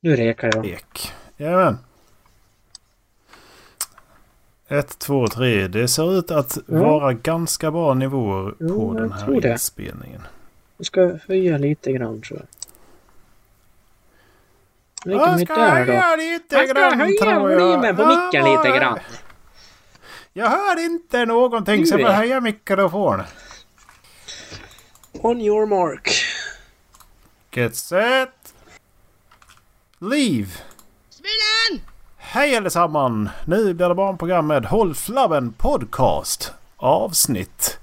[0.00, 0.66] Nu rekar jag.
[0.66, 1.12] Ek.
[1.36, 1.78] Jajamän.
[4.68, 5.68] Ett, två, tre.
[5.68, 6.78] Det ser ut att Ja.
[6.78, 10.22] vara ganska bra nivåer Jo, på den här inspelningen.
[10.76, 12.48] Jag ska höja lite grann tror jag.
[15.14, 15.92] Jag ska där då?
[15.92, 17.60] höja lite Jag ska grann höja tror jag.
[17.60, 18.98] volymen på micken Ja, lite grann.
[20.32, 23.26] Jag hör inte någonting så jag får höja mikrofonen.
[25.12, 26.10] On your mark.
[27.52, 28.49] Get set.
[30.02, 30.48] Leave.
[31.10, 31.84] Smulan!
[32.16, 33.30] Hej allesammans!
[33.44, 36.52] Nu blir det barnprogram med Håll Flabben Podcast.
[36.76, 37.78] Avsnitt.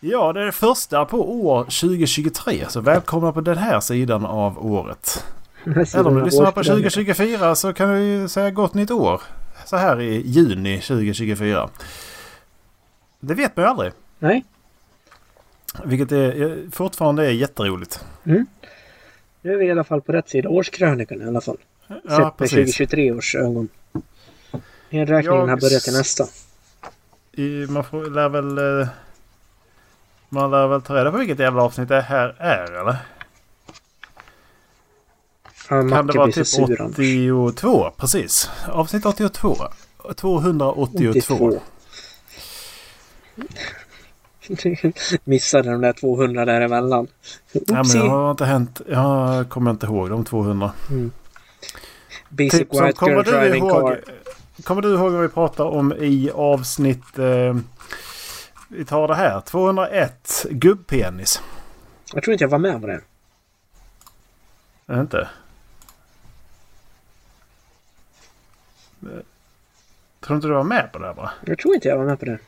[0.00, 2.66] Ja, det är det första på år 2023.
[2.68, 5.24] Så välkomna på den här sidan av året.
[5.64, 9.22] Eller om du lyssnar på 2024 så kan du ju säga gott nytt år.
[9.66, 11.68] Så här i juni 2024.
[13.20, 13.92] Det vet man ju aldrig.
[14.18, 14.44] Nej.
[15.84, 18.04] Vilket är, fortfarande är jätteroligt.
[19.42, 21.56] Nu är vi i alla fall på rätt sida årskrönikan i alla fall.
[21.86, 22.58] Ja, Sett med precis.
[22.76, 23.68] 2023 års ögon.
[24.90, 26.24] Nedräkningen Jag har börjat till nästa.
[27.32, 28.80] I, man får, lär väl...
[28.80, 28.88] eh,
[30.28, 32.96] Man lär väl ta reda på vilket jävla avsnitt det här är eller?
[35.70, 36.96] Ja, Kan det vara typ sur annars.
[37.54, 37.90] 82?
[37.96, 38.50] Precis.
[38.68, 39.56] Avsnitt 82.
[40.16, 40.82] 282.
[40.82, 41.60] 82.
[45.24, 47.06] Missade de där 200 däremellan.
[47.52, 48.80] Ja, men det har inte hänt.
[48.88, 50.72] Jag kommer inte ihåg de 200.
[52.28, 54.00] Basic Typ som, White kommer, Girl du Driving ihåg, Car.
[54.64, 57.18] kommer du ihåg vad vi pratade om i avsnitt...
[57.18, 57.56] Eh,
[58.68, 59.40] vi tar det här.
[59.40, 60.46] 201.
[60.50, 61.42] Gubbpenis.
[62.14, 63.00] Jag tror inte jag var med på det.
[64.86, 65.28] Är inte?
[69.02, 69.08] Eh,
[70.20, 71.30] Tror du inte du var med på det här bara?
[71.46, 72.38] Jag tror inte jag var med på det.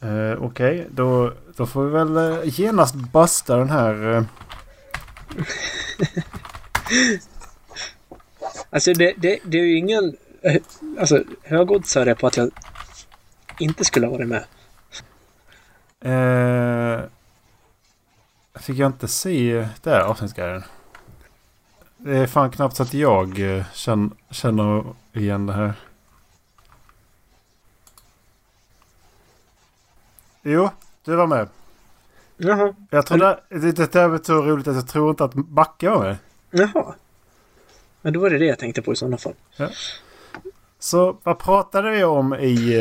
[0.00, 4.16] Eh, Okej, då, då får vi väl eh, genast basta den här...
[4.16, 4.22] Eh,
[8.70, 10.16] Alltså det, det, det är ju ingen...
[11.00, 12.50] Alltså högoddsare på att jag
[13.58, 14.44] inte skulle ha varit med.
[16.00, 17.00] eh,
[18.60, 20.62] fick jag inte se där avsnittsguiden?
[21.96, 23.34] Det är fan knappt så att jag
[23.72, 25.72] känner, känner igen det här.
[30.42, 30.70] Jo,
[31.04, 31.48] du var med.
[32.36, 32.74] Jaha.
[32.90, 36.00] Jag tror det, det, där var så roligt att jag tror inte att Backe var
[36.00, 36.16] med.
[36.50, 36.94] Jaha.
[38.02, 39.34] Men då var det det jag tänkte på i sådana fall.
[40.78, 42.74] Så vad pratade vi om i,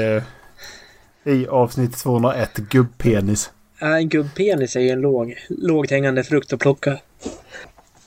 [1.26, 2.58] eh, i avsnitt 201?
[2.58, 3.52] Gubbpenis.
[3.80, 7.00] En gubbpenis är ju en låg, lågt hängande frukt att plocka.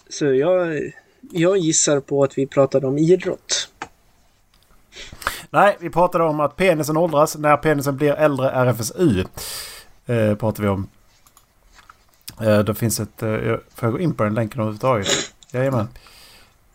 [0.08, 0.80] Så jag,
[1.20, 3.68] jag gissar på att vi pratade om idrott.
[5.52, 7.36] Nej, vi pratade om att penisen åldras.
[7.38, 9.24] När penisen blir äldre RFSU.
[10.06, 10.88] Eh, pratar vi om.
[12.40, 13.22] Eh, då finns ett...
[13.22, 15.08] Eh, jag- får jag gå in på den länken överhuvudtaget?
[15.52, 15.88] Jajamän.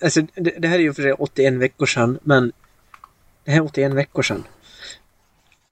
[0.04, 2.52] Alltså det, det här är ju för sig 81 veckor sedan, men
[3.46, 4.44] det här är 81 veckor sedan.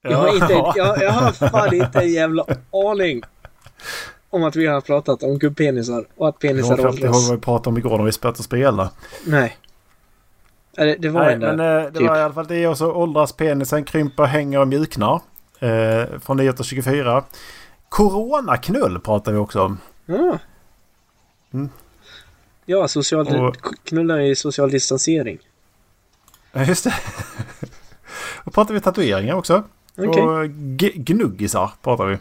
[0.01, 3.21] Jag har, inte, jag, jag har fan inte en jävla aning
[4.29, 7.29] om att vi har pratat om gubbpenisar och att Jag penisar kommer inte ihåg åldras.
[7.29, 8.91] vad vi pratade om igår när vi spelade spela.
[9.25, 9.57] Nej.
[10.75, 12.09] Det, det var Nej, en men eh, det typ.
[12.09, 12.67] var i alla fall det.
[12.67, 15.21] Och så åldras penisen, krymper, hänger och mjuknar.
[15.59, 17.23] Eh, från 9 till 24.
[17.89, 19.77] Coronaknull pratar vi också om.
[20.05, 20.39] Ja.
[21.53, 21.69] Mm.
[22.65, 25.39] Ja, social, Och- knulla i social distansering.
[26.51, 26.93] Ja, just det.
[28.43, 29.63] och pratar vi tatueringar också.
[29.97, 30.23] Okej.
[30.23, 30.49] Och
[30.95, 32.17] gnuggisar pratar vi.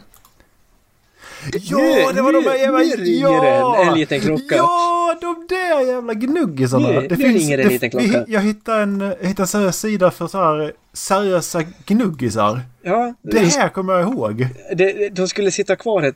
[1.53, 2.79] Ja, det var de nu- där jävla...
[2.79, 3.41] nu ringer ja!
[3.75, 4.55] det en- en liten klocka.
[4.55, 6.87] Ja, de där jävla gnuggisarna.
[6.89, 8.25] Nu- nu ringer det en liten klocka.
[8.27, 12.61] Jag hittade en, jag hittade en seriös sida för så här seriösa gnuggisar.
[12.81, 14.47] Ja, Det här kommer jag ihåg.
[14.75, 16.15] det, de skulle sitta kvar ett...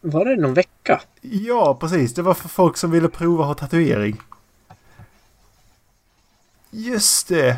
[0.00, 1.00] Var det någon vecka?
[1.20, 2.14] Ja, precis.
[2.14, 4.16] Det var för folk som ville prova att ha tatuering.
[6.70, 7.56] Just det.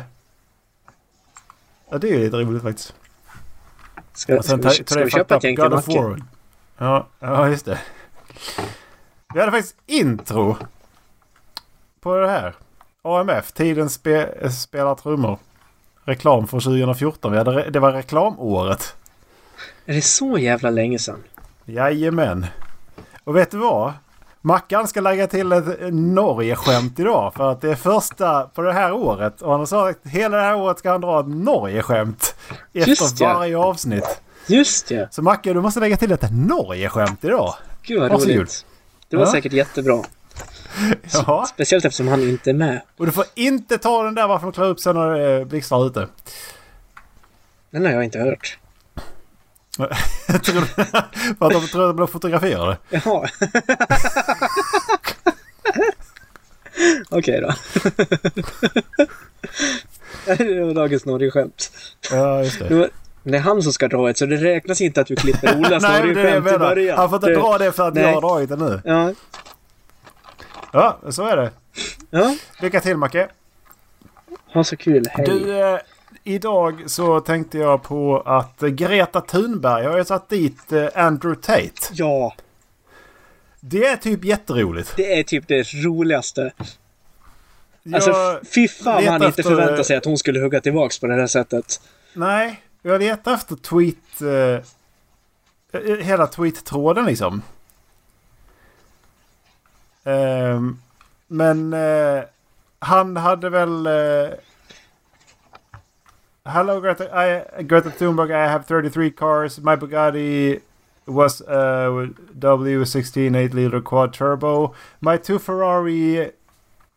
[1.89, 2.93] Ja, det är ju lite roligt faktiskt.
[4.13, 6.23] Ska, ska, ska vi det köpa ett gäng till Macke?
[6.81, 7.79] Ja, ja, just det.
[9.33, 10.57] Vi hade faktiskt intro.
[12.01, 12.55] På det här.
[13.01, 15.37] AMF, tiden spe, spelar trummor.
[16.03, 17.31] Reklam från 2014.
[17.31, 18.95] Vi hade, det var reklamåret.
[19.85, 21.23] Är det så jävla länge sedan?
[21.65, 22.45] Jajamän.
[23.23, 23.93] Och vet du vad?
[24.41, 27.33] Mackan ska lägga till ett Norge-skämt idag.
[27.33, 29.41] För att det är första på det här året.
[29.41, 32.35] Och han har sagt att hela det här året ska han dra ett Norge-skämt.
[32.73, 34.21] Efter varje avsnitt.
[34.55, 35.07] Just det!
[35.13, 37.55] Så Macke, du måste lägga till ett Norge-skämt idag.
[37.83, 38.35] Gud vad Varsågod.
[38.35, 38.65] roligt.
[39.09, 39.31] Det var Ja.
[39.31, 40.03] säkert jättebra.
[41.13, 41.45] Ja.
[41.49, 42.81] Speciellt eftersom han inte är med.
[42.97, 45.87] Och du får inte ta den där varför de klär upp sig när det blixtrar
[45.87, 46.07] ute.
[47.71, 48.57] Den har jag inte hört.
[50.43, 50.65] Tror du-
[51.39, 52.77] för att de tror att de blir fotograferade.
[52.89, 53.29] Jaha.
[57.09, 57.53] okej då.
[60.25, 61.71] det var dagens Norge-skämt.
[62.11, 62.75] Ja, just Det, det.
[62.75, 62.89] var,
[63.23, 65.83] det är han som ska dra ett, så det räknas inte att du klipper Olas
[65.89, 66.59] Nej, det är det i menar.
[66.59, 66.97] början.
[66.97, 68.03] Han får inte Det- dra det för att Nej.
[68.03, 68.81] jag har dragit det nu.
[68.85, 69.13] Ja,
[70.73, 71.51] Ja, så är det.
[72.09, 72.35] ja.
[72.61, 73.27] Lycka till Macke.
[74.53, 75.05] Ha så kul.
[75.09, 75.25] Hej.
[75.25, 75.79] Du, eh,
[76.23, 81.71] idag så tänkte jag på att Greta Thunberg har ju satt dit eh, Andrew Tate.
[81.91, 82.35] Ja,
[83.59, 84.93] Det är typ jätteroligt.
[84.97, 86.51] det är typ det roligaste.
[87.93, 91.13] Alltså, Jag, fy fan han inte förväntade sig att hon skulle hugga tillbaks på det
[91.15, 91.81] här sättet.
[92.13, 94.21] nej, jag letar efter tweet...
[94.21, 94.63] Eh,
[95.99, 97.41] hela tweet-tråden liksom.
[100.03, 100.61] Eh,
[101.27, 102.23] men eh,
[102.79, 103.87] han hade väl...
[103.87, 104.33] Eh,
[106.43, 109.59] Hello Greta, I, Greta Thunberg, I have 33 cars.
[109.59, 110.59] My Bugatti
[111.05, 114.73] was a W16 8 liter quad turbo.
[114.99, 116.31] My two Ferrari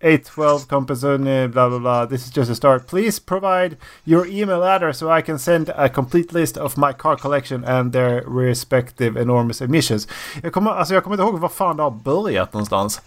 [0.01, 2.07] 812 Compazone, blah blah blah.
[2.07, 2.87] This is just a start.
[2.87, 7.17] Please provide your email address so I can send a complete list of my car
[7.17, 10.09] collection and their respective enormous emissions.
[10.43, 13.01] Jag kommer, alltså jag kommer inte ihåg var fan det har börjat någonstans.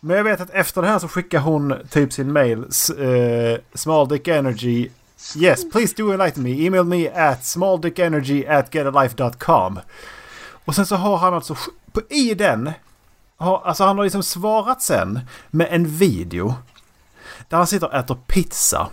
[0.00, 2.64] Men jag vet att efter det här så skickar hon typ sin mail.
[2.98, 4.90] Uh, eh, small dick energy.
[5.36, 6.66] Yes, please do enlighten me.
[6.66, 9.80] Email me at smalldickenergy at getalife.com.
[10.64, 11.56] Och sen så har han alltså
[12.08, 12.72] i den.
[13.36, 16.54] Har, alltså han har liksom svarat sen med en video.
[17.48, 18.88] Där han sitter och äter pizza.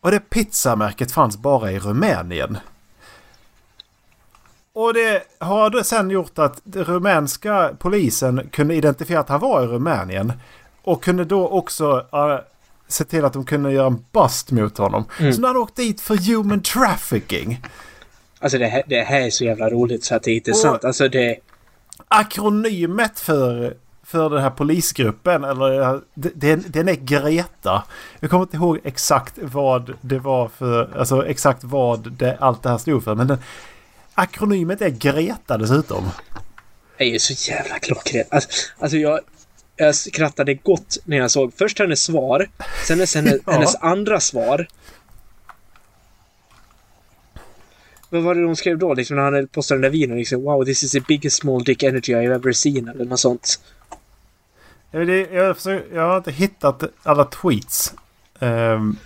[0.00, 2.58] Och det pizzamärket fanns bara i Rumänien.
[4.72, 9.62] Och det har det sen gjort att den rumänska polisen kunde identifiera att han var
[9.62, 10.32] i Rumänien.
[10.82, 12.38] Och kunde då också uh,
[12.88, 15.04] se till att de kunde göra en bust mot honom.
[15.20, 15.32] Mm.
[15.32, 17.62] Så nu har han åkt dit för human trafficking.
[18.38, 20.58] Alltså det här, det här är så jävla roligt så att det inte är Och-
[20.58, 20.84] sant.
[20.84, 21.36] Alltså det...
[22.08, 23.74] Akronymet för,
[24.04, 27.84] för den här polisgruppen, eller den, den är Greta.
[28.20, 32.68] Jag kommer inte ihåg exakt vad det var för, alltså exakt vad det, allt det
[32.68, 33.14] här stod för.
[33.14, 33.38] Men den,
[34.14, 36.10] akronymet är Greta dessutom.
[36.98, 38.28] Det är ju så jävla klockrent.
[38.30, 38.48] Alltså,
[38.78, 39.20] alltså jag,
[39.76, 42.48] jag skrattade gott när jag såg först hennes svar,
[42.86, 43.52] sen hennes, hennes, Ja.
[43.52, 44.66] hennes andra svar.
[48.10, 48.94] Vad var det de skrev då?
[48.94, 50.18] Liksom när han postade den där videon.
[50.18, 52.88] Liksom, wow, this is the biggest small dick energy I've ever seen.
[52.88, 53.60] Eller något sånt.
[54.90, 57.94] Jag, det- jag, försöker, jag har inte hittat alla tweets.
[58.40, 58.96] Ehm,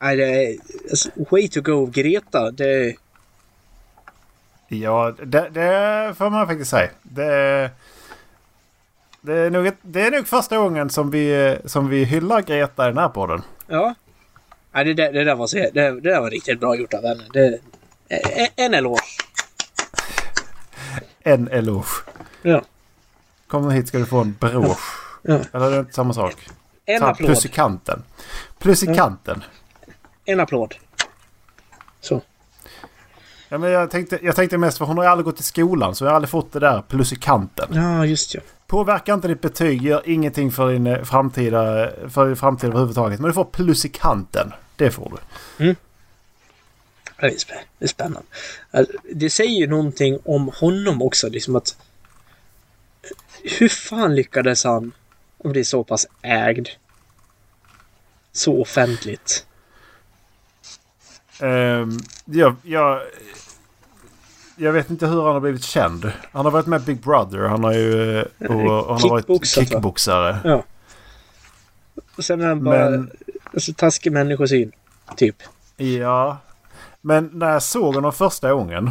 [0.00, 0.56] Nej, det är...
[0.90, 2.50] Alltså, way to go, Greta.
[2.50, 2.94] Det...
[4.68, 6.90] ja, det, det får man faktiskt säga.
[7.02, 7.70] Det,
[9.20, 12.88] det, är nog det är nog första gången som vi, som vi hyllar Greta i
[12.88, 13.42] den här podden.
[13.66, 13.94] Ja.
[14.72, 15.56] Nej, det, där, det där var så...
[15.56, 17.24] Det, det där var riktigt bra gjort av henne.
[17.32, 17.58] Det,
[18.08, 19.02] en, en eloge.
[21.20, 21.88] En eloge.
[22.42, 22.62] Ja.
[23.46, 24.78] Kom hit ska du få en brosch.
[25.22, 25.40] Ja.
[25.52, 26.48] Eller det är inte samma sak.
[26.86, 27.26] En här, applåd.
[27.26, 28.02] plus i kanten.
[28.58, 28.94] Plus i Ja.
[28.94, 29.44] kanten.
[30.24, 30.74] En applåd.
[32.00, 32.22] Så.
[33.48, 35.94] Ja, men jag, tänkte, jag tänkte mest för hon har ju aldrig gått i skolan
[35.94, 37.68] så jag har aldrig fått det där plus i kanten.
[37.72, 38.40] Ja, just ja.
[38.66, 43.20] Påverkar inte ditt betyg, gör ingenting för din eh, framtida, för din framtid överhuvudtaget.
[43.20, 44.52] Men du får plus i kanten.
[44.76, 45.18] Det får
[45.58, 45.74] du.
[47.20, 48.28] Det är spä- det är spännande.
[48.70, 51.28] Alltså, Det säger ju någonting om honom också.
[51.28, 51.76] Liksom att...
[53.58, 54.92] Hur fan lyckades han
[55.44, 56.68] bli så pass ägd?
[58.32, 59.46] Så offentligt.
[61.40, 63.02] Um, jag, jag,
[64.56, 66.12] jag vet inte hur han har blivit känd.
[66.32, 67.38] Han har varit med Big Brother.
[67.38, 70.38] Han har ju eh, och, och han har varit kickboxare.
[70.44, 70.64] Ja.
[72.16, 72.90] Och sen är han bara...
[72.90, 73.10] Men
[73.54, 74.72] Alltså taskig människosyn.
[75.16, 75.36] Typ.
[75.76, 76.38] Ja.
[77.00, 78.90] Men när jag såg honom första gången.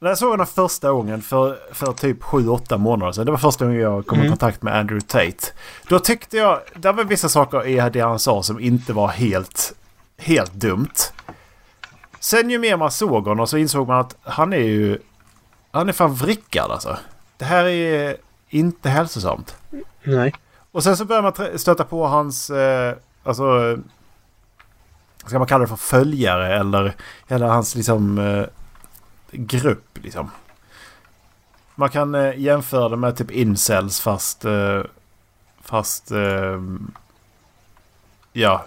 [0.00, 3.24] När jag såg honom första gången för, för typ 7-8 månader sedan.
[3.26, 4.30] Det var första gången jag kom i Mm.
[4.32, 5.52] kontakt med Andrew Tate.
[5.88, 6.60] Då tyckte jag...
[6.74, 9.74] Det var vissa saker i det han sa som inte var helt,
[10.16, 10.94] helt dumt.
[12.20, 14.98] Sen ju mer man såg honom så insåg man att han är ju...
[15.70, 16.96] Han är fan vrickad alltså.
[17.36, 18.16] Det här är
[18.48, 19.56] inte hälsosamt.
[20.04, 20.34] Nej.
[20.76, 22.50] Och sen så börjar man stöta på hans...
[22.50, 23.78] Eh, alltså...
[25.26, 26.94] Ska man kalla det för följare eller
[27.28, 28.18] hela hans liksom...
[28.18, 28.46] Eh,
[29.30, 30.30] grupp liksom.
[31.74, 34.44] Man kan eh, jämföra det med typ incels fast...
[34.44, 34.82] Eh,
[35.60, 36.10] fast...
[36.10, 36.60] Eh,
[38.32, 38.64] ja.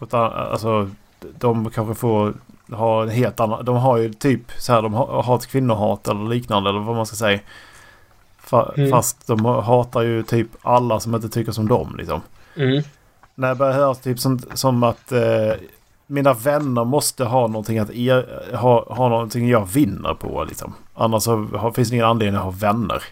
[0.00, 0.90] Utan, alltså...
[1.20, 2.34] De kanske får
[2.70, 3.64] ha en helt annan...
[3.64, 6.96] De har ju typ så här, de har, har ett kvinnohat eller liknande eller vad
[6.96, 7.40] man ska säga.
[8.50, 8.90] Fa, Mm.
[8.90, 12.20] Fast de hatar ju typ alla som inte tycker som dem liksom.
[12.56, 12.82] Mm.
[13.34, 15.52] När jag börjar höra typ som, som att eh,
[16.06, 20.74] mina vänner måste ha någonting att er, ha, ha någonting jag vinner på liksom.
[20.94, 23.02] Annars så har, finns det ingen anledning att ha vänner.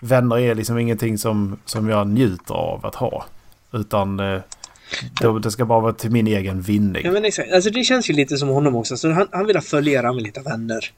[0.00, 3.24] vänner är liksom ingenting som, som jag njuter av att ha.
[3.72, 4.40] Utan eh,
[5.20, 7.02] det, det ska bara vara till min egen vinning.
[7.04, 7.52] Ja men exakt.
[7.52, 8.96] Alltså det känns ju lite som honom också.
[8.96, 10.90] Så han, han vill ha följare, han vill hitta vänner.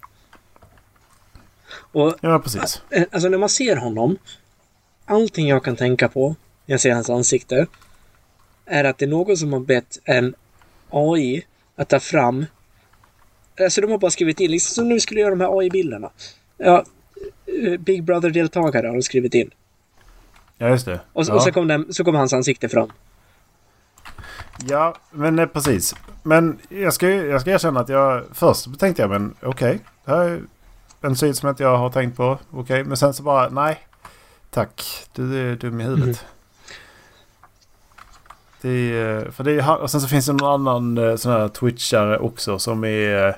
[1.92, 2.82] Och Ja, precis.
[2.90, 4.16] eh, alltså när man ser honom.
[5.04, 6.28] Allting jag kan tänka på
[6.66, 7.66] när jag ser hans ansikte.
[8.66, 10.34] Är att det är någon som har bett en
[10.90, 12.46] AI att ta fram.
[13.60, 16.10] Alltså de har bara skrivit in, liksom som vi skulle göra de här AI-bilderna.
[16.56, 16.84] Ja,
[17.46, 19.50] eh, Big Brother-deltagare har de skrivit in.
[20.58, 21.00] Ja, just det.
[21.12, 21.34] Och, ja.
[21.34, 22.90] och så, kom den, så kom hans ansikte fram.
[24.68, 25.94] Ja, men eh, precis.
[26.22, 29.78] Men jag ska, jag ska erkänna att jag först tänkte jag men okej.
[30.04, 30.42] det här är
[31.00, 32.38] en syn som inte jag har tänkt på.
[32.50, 33.86] Okej, men sen så bara nej.
[34.50, 36.06] Tack, du är dum i huvudet.
[36.06, 36.14] Mhm.
[38.60, 41.48] Det är, för det är, och sen så finns det någon annan eh, sån här
[41.48, 43.28] twitchare också som är...
[43.28, 43.34] eh,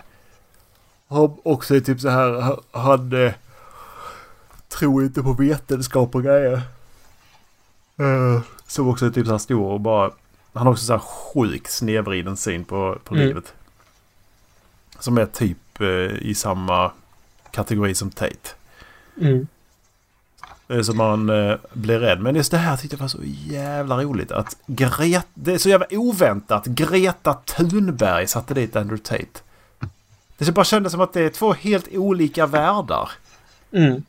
[1.08, 3.34] Har också är typ så här, ha- hade...
[4.68, 6.52] Tror inte på vetenskap och grejer.
[7.96, 10.10] Eh, Som också är typ så här stor och bara...
[10.52, 13.26] Han har också så här sjuk snedvriden syn på, på Mm.
[13.26, 13.54] livet.
[14.98, 15.86] Som är typ eh,
[16.28, 16.90] i samma
[17.52, 18.48] kategori som Tate.
[19.20, 19.46] Mm.
[20.68, 22.20] Eh, Så man eh, blir rädd.
[22.20, 24.32] Men just det här tyckte jag var så jävla roligt.
[24.32, 25.22] Att Greta...
[25.34, 26.66] Det är så jävla oväntat.
[26.66, 29.40] Greta Thunberg satte dit Andrew Tate.
[30.38, 33.10] Det bara kändes som att det är två helt olika världar.
[33.72, 34.02] Mm.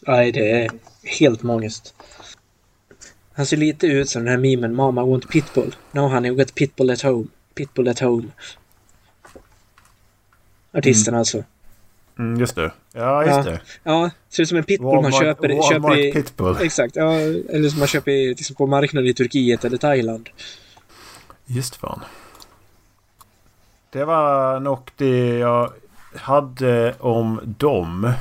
[0.00, 0.70] Nej, det är
[1.20, 1.94] helt magiskt.
[3.32, 5.74] Han ser lite ut som den här memen Mama want pitbull.
[5.92, 7.26] No honey, we got pitbull at home.
[7.54, 8.28] Pitbull at home.
[10.76, 11.44] Artisten alltså.
[12.18, 12.70] Mm, just det.
[12.92, 13.42] Ja, just Ja.
[13.52, 13.60] det.
[13.82, 16.12] Ja, ser ut som en pitbull man Walmart- köper, Walmart köper i...
[16.12, 16.56] Pitbull.
[16.62, 17.12] Exakt, ja.
[17.12, 20.28] Eller som man köper i, liksom på marknaden i Turkiet eller Thailand.
[21.46, 22.00] Just fan.
[23.90, 25.72] Det var nog det jag
[26.14, 28.12] hade om dem.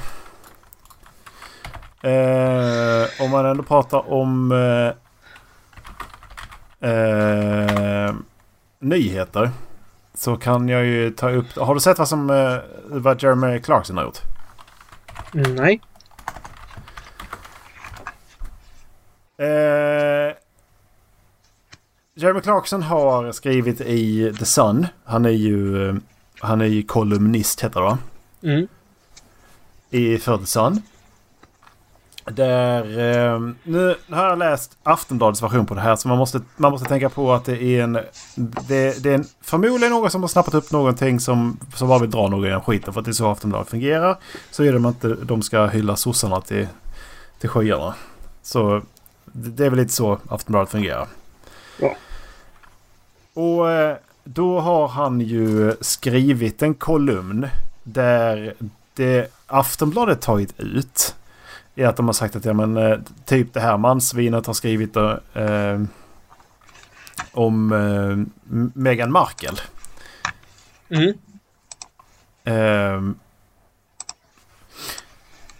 [2.04, 4.52] Eh, om man ändå pratar om
[6.80, 8.16] eh, eh,
[8.80, 9.52] nyheter.
[10.16, 11.56] Så kan jag ju ta upp...
[11.56, 14.20] Har du sett vad som eh, vad Jeremy Clarkson har gjort?
[15.34, 15.82] Nej.
[19.38, 20.36] Eh,
[22.16, 24.88] Jeremy Clarkson har skrivit i The Sun.
[25.04, 25.96] Han är ju, eh,
[26.40, 27.98] han är ju kolumnist heter det va?
[28.44, 28.68] Mm.
[29.90, 30.82] I för The Sun.
[32.32, 36.72] Där, eh, nu har jag läst Aftonbladets version på det här så man måste, man
[36.72, 37.94] måste tänka på att det är en...
[38.68, 42.12] Det, det är en, förmodligen någon som har snappat upp någonting som, som bara vill
[42.12, 44.18] dra någon genom skiten för att det är så Aftonbladet fungerar.
[44.52, 46.68] Så är det inte de ska hylla sossarna till,
[47.40, 47.96] till skyarna.
[48.42, 48.82] Så
[49.26, 51.08] det det är väl lite så Aftonbladet fungerar.
[51.80, 51.96] Ja.
[53.34, 57.48] Och eh, då har han ju skrivit en kolumn
[57.84, 58.54] där
[58.94, 61.16] det Aftonbladet tagit ut
[61.76, 64.96] är att de har sagt att ja, men, eh, typ det här mansvinet har skrivit
[64.96, 65.82] eh,
[67.32, 68.18] om eh,
[68.74, 69.60] Meghan Markle.
[70.90, 71.14] Mm.
[72.44, 73.16] Ehm,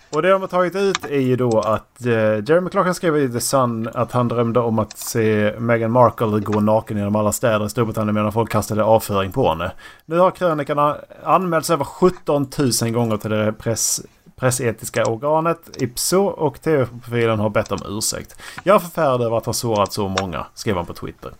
[0.10, 3.30] och det de har tagit ut är ju då att eh, Jeremy Clarkson skrev i
[3.30, 7.66] The Sun att han drömde om att se Meghan Markle gå naken genom alla städer
[7.66, 9.72] i Storbritannien medan folk kastade avföring på henne.
[10.06, 12.48] Nu har krönikan anmälts över 17
[12.82, 14.02] 000 gånger till det press,
[14.36, 18.42] pressetiska organet Ipso och tv-profilen har bett om ursäkt.
[18.64, 21.32] Jag är förfärad över att ha sårat så många, skrev han på Twitter.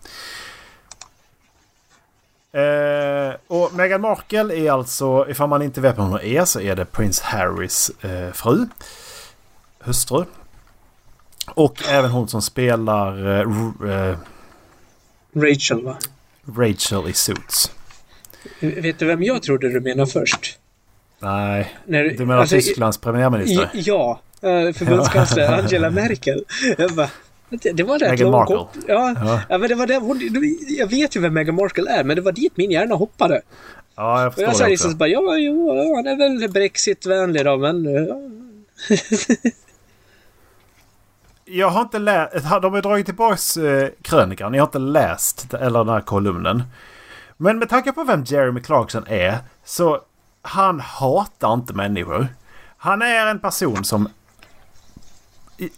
[2.52, 6.76] Eh, och Meghan Markle är alltså, ifall man inte vet vem hon är, så är
[6.76, 8.66] det Prince Harrys eh, fru.
[9.78, 10.24] Hustru.
[11.54, 14.18] Och även hon som spelar eh, eh,
[15.34, 15.96] Rachel, va?
[16.56, 17.72] Rachel i Suits.
[18.60, 20.58] Vet du vem jag trodde du menade först?
[21.18, 23.70] Nej, När, du menar alltså, Tysklands premiärminister?
[23.72, 26.44] Ja, eh, förbundskansler Angela Merkel.
[26.96, 27.08] Bara,
[27.48, 28.56] det, var rätt Meghan Markle.
[28.86, 29.40] Ja, Ja.
[29.48, 30.20] ja, men det var det, hon,
[30.78, 33.42] jag vet ju vem Meghan Markle är, men det var dit min hjärna hoppade.
[33.96, 37.44] Ja, jag Och förstår jag sa det liksom bara, ja, jo, han är väl Brexit-vänlig
[37.44, 37.84] då, men...
[37.84, 38.16] Ja.
[41.48, 42.32] Jag har inte läst...
[42.62, 44.54] De har dragit tillbaks eh, krönikan.
[44.54, 46.62] Jag har inte läst eller den här kolumnen.
[47.36, 50.00] Men med tanke på vem Jeremy Clarkson är så
[50.46, 52.28] han hatar inte människor.
[52.76, 54.08] Han är en person som...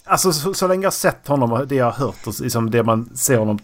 [0.04, 2.82] Alltså så, så länge jag sett honom och det jag har hört och liksom det
[2.82, 3.58] man ser honom...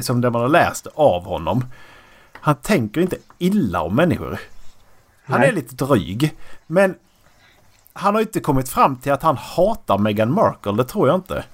[0.00, 1.64] Som det man har läst av honom.
[2.32, 4.38] Han tänker inte illa om människor.
[5.24, 5.48] Han Nej.
[5.48, 6.36] är lite dryg.
[6.66, 6.94] Men
[7.92, 10.72] han har inte kommit fram till att han hatar Meghan Markle.
[10.72, 11.44] Det tror jag inte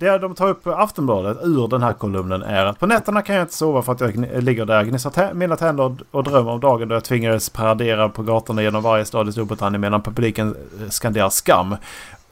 [0.00, 3.34] det de tar upp på Aftonbladet ur den här kolumnen är att på nätterna kan
[3.34, 6.88] jag inte sova för att jag ligger där gnisslar mina tänder och drömmer om dagen
[6.88, 11.30] då jag tvingades paradera på gatorna genom varje stad i Storbritannien medan publiken eh, skanderar
[11.30, 11.76] skam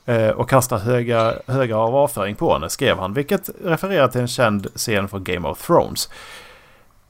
[0.04, 3.12] eh, och kastar höga, höga av avföring på henne, skrev han.
[3.12, 6.10] Vilket refererar till en känd scen från Game of Thrones.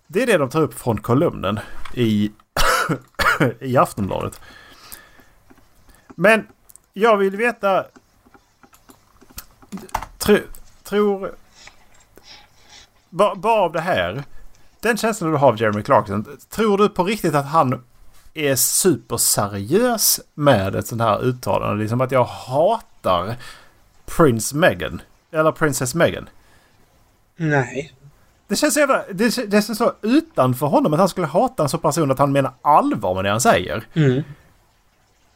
[0.07, 1.61] Det är det de tar upp från kolumnen
[1.95, 2.33] i,
[3.61, 4.41] i Aftonbladet.
[6.15, 6.47] Men
[6.93, 7.85] jag vill veta...
[10.29, 10.39] Tro,
[10.85, 11.35] tror...
[13.11, 14.25] Bara, bara av det här.
[14.81, 16.27] Den känslan du har av Jeremy Clarkson.
[16.49, 17.85] Tror du på riktigt att han
[18.35, 21.83] är superseriös med ett sånt här uttalande?
[21.83, 23.37] Liksom att jag hatar
[24.07, 25.03] Prince Meghan.
[25.31, 26.29] Eller Princess Meghan.
[27.37, 27.95] Nej.
[28.49, 29.05] Det känns så jävla...
[29.13, 32.33] Det, det känns så utanför honom att han skulle hata en sån person att han
[32.33, 33.87] menar allvar med det han säger.
[33.95, 34.23] Mm.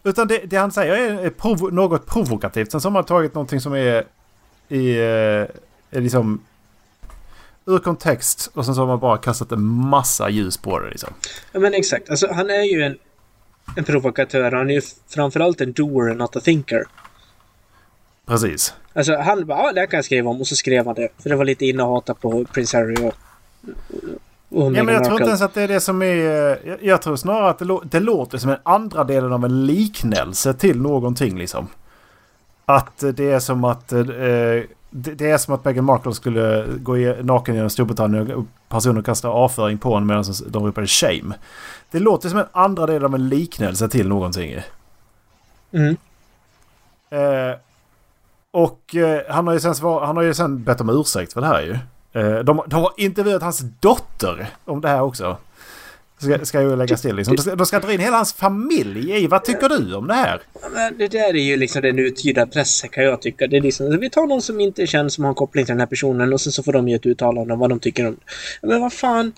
[0.03, 2.73] Utan det, det, han säger är provo något provokativt.
[2.73, 4.05] Sen så har man tagit någonting som är
[4.73, 4.99] i...
[5.91, 6.41] Är liksom...
[7.67, 11.15] Ur kontext och sen så har man bara kastat en massa ljus på det liksom.
[11.53, 12.11] Ja men exakt.
[12.11, 12.99] Alltså han är ju en,
[13.77, 14.53] en provokatör.
[14.53, 16.85] Han är ju framförallt en doer, not a thinker.
[18.27, 18.75] Precis.
[18.95, 21.09] Alltså han bara, ja det kan jag skriva om och så skrev han det.
[21.19, 23.15] För det var lite och hata på Prince Harry och...
[24.49, 26.17] och ja men jag tror inte ens att det är det som är...
[26.67, 30.55] Jag, jag tror snarare att det, det låter som en andra delen av en liknelse
[30.55, 31.69] till någonting liksom.
[32.65, 33.93] Att det är som att...
[33.93, 34.01] Eh,
[34.95, 39.79] det är som att Meghan Markle skulle gå naken genom Storbritannien och personer kastar avföring
[39.79, 41.35] på honom medan de ropade shame.
[41.91, 44.61] Det låter som en andra del av en liknelse till någonting.
[45.73, 45.97] Mm.
[47.11, 47.57] Eh,
[48.51, 51.47] och eh, han, har ju sen, han har ju sen bett om ursäkt för det
[51.47, 51.79] här ju.
[52.13, 55.37] Eh, de, de har intervjuat hans dotter om det här också.
[56.23, 57.37] Ska, ska ju läggas till liksom.
[57.37, 59.27] De ska, de ska dra in hela hans familj i.
[59.27, 60.41] Vad tycker du om det här?
[60.75, 63.47] Men det där är ju liksom den uttydda pressen kan jag tycka.
[63.47, 65.81] Det är liksom, vi tar någon som inte känns som har en koppling till den
[65.81, 68.17] här personen och sen så får de ge ett uttalande om vad de tycker om
[68.63, 69.33] Men vad fan.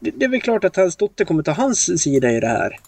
[0.00, 2.78] Det, det är väl klart att hans dotter kommer ta hans sida i det här.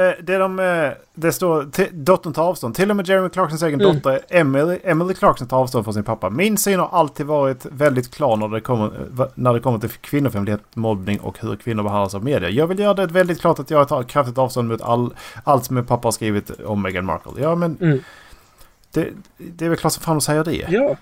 [0.00, 2.74] Eh, det, de, eh, det står dottern tar avstånd.
[2.74, 3.94] Till och med Jeremy Clarksons egen mm.
[3.94, 6.30] dotter Emily, Emily Clarkson tar avstånd från sin pappa.
[6.30, 8.90] Min syn har alltid varit väldigt klar när det kommer,
[9.34, 12.50] när det kommer till kvinnofämlighet, mobbning och hur kvinnor behandlas av media.
[12.50, 15.76] Jag vill göra det väldigt klart att jag tar kraftigt avstånd mot all, allt som
[15.76, 17.32] min pappa har skrivit om Meghan Markle.
[17.42, 17.98] Ja men mm.
[18.92, 20.66] det, det är väl klart som fan att säga det.
[20.68, 20.96] Ja.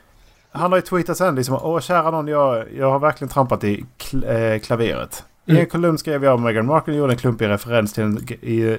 [0.51, 3.85] Han har ju tweetat sen liksom, åh kära någon, jag, jag har verkligen trampat i
[3.97, 5.25] kl äh, klaveret.
[5.49, 8.79] I en kolumn skrev jag om Meghan Markle gjorde en klumpig referens till en, i,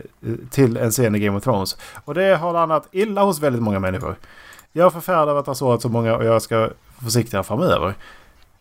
[0.50, 1.78] till en scen i Game of Thrones.
[2.06, 4.16] Och det har landat illa hos väldigt många människor.
[4.72, 6.72] Jag är förfärad över att ha sårat så många och jag ska vara
[7.04, 7.94] försiktigare framöver.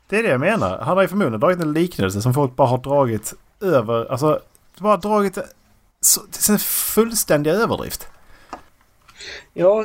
[0.09, 0.79] Det är det jag menar.
[0.79, 4.13] Han har ju förmodligen dragit en liknelse som folk bara har dragit över.
[4.13, 4.41] Alltså,
[4.79, 5.39] bara dragit
[6.01, 8.09] så, till en fullständig överdrift.
[9.55, 9.85] Ja,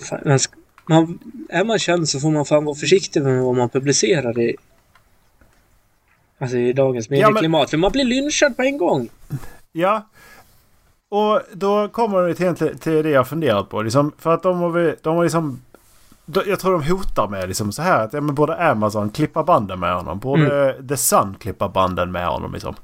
[0.00, 0.38] fan,
[0.86, 4.56] man, är man känd så får man fan vara försiktig med vad man publicerar i,
[6.38, 7.62] Alltså i dagens medieklimat.
[7.62, 7.66] Ja.
[7.66, 9.08] För man blir lynchad på en gång.
[9.72, 10.08] Ja.
[11.08, 13.82] Och då kommer det till, till det jag funderat på.
[13.82, 15.62] Liksom, för att de har, de har liksom...
[16.46, 19.80] Jag tror de hotar med liksom så här att ja, men borde Amazon klippa banden
[19.80, 20.18] med honom.
[20.18, 20.88] Borde mm.
[20.88, 22.74] The Sun klippa banden med honom liksom.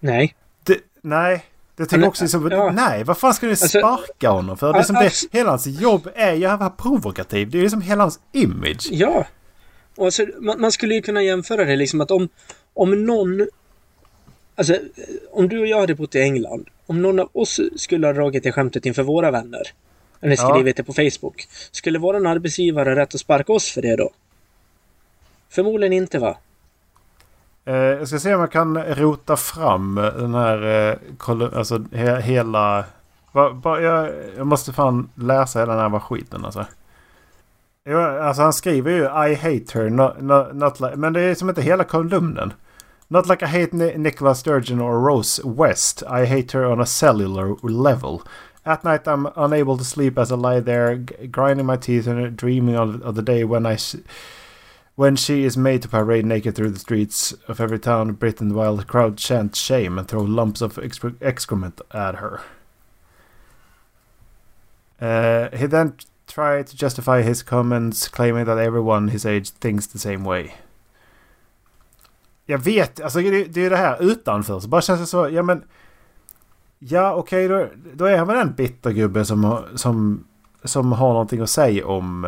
[0.00, 0.34] Nej.
[0.62, 1.44] Det, nej.
[1.76, 2.70] Det tänker också liksom, ja.
[2.70, 4.72] nej vad fan ska ni alltså, sparka honom för?
[4.72, 7.50] Det som det, hela hans jobb är ju att vara provokativ.
[7.50, 8.88] Det är liksom hela hans image.
[8.90, 9.24] Ja.
[9.98, 12.28] Alltså, man, man, skulle ju kunna jämföra det liksom att om,
[12.74, 13.46] om någon...
[14.56, 14.76] Alltså,
[15.30, 16.68] om du och jag hade bott i England.
[16.86, 19.62] Om någon av oss skulle ha dragit det skämtet inför våra vänner.
[20.20, 20.82] Eller skrivit ja.
[20.82, 21.48] det på Facebook.
[21.70, 24.10] Skulle vår arbetsgivare rätt att sparka oss för det då?
[25.48, 26.36] Förmodligen inte va?
[27.64, 30.90] Eh, jag ska se om jag kan rota fram den här...
[31.28, 32.84] Eh, alltså he, hela...
[33.32, 36.66] Va, va, jag, jag måste fan läsa hela den här skiten alltså.
[37.86, 41.34] Jo, alltså han skriver ju I hate her, not, not, not like, men det är
[41.34, 42.52] som inte hela kolumnen.
[43.08, 46.02] Not like I hate Nicola Sturgeon or Rose West.
[46.02, 48.22] I hate her on a cellular level.
[48.64, 50.96] At night I'm unable to sleep as I lie there
[51.30, 53.76] grinding my teeth and dreaming of, of the day when I...
[54.96, 58.54] When she is made to parade naked through the streets of every town in Britain
[58.54, 60.78] while the crowd chant shame and throw lumps of
[61.20, 62.40] excrement at her.
[65.00, 65.96] Uh, he then
[66.34, 70.50] try to justify his comments claiming that everyone his age thinks the same way.
[72.46, 75.42] Jag vet, alltså det, det är det här utanför så bara känns det så, ja
[75.42, 75.64] men...
[76.78, 80.24] Ja okej okay, då, då är han väl en bittergubbe som, som,
[80.64, 82.24] som har någonting att säga om...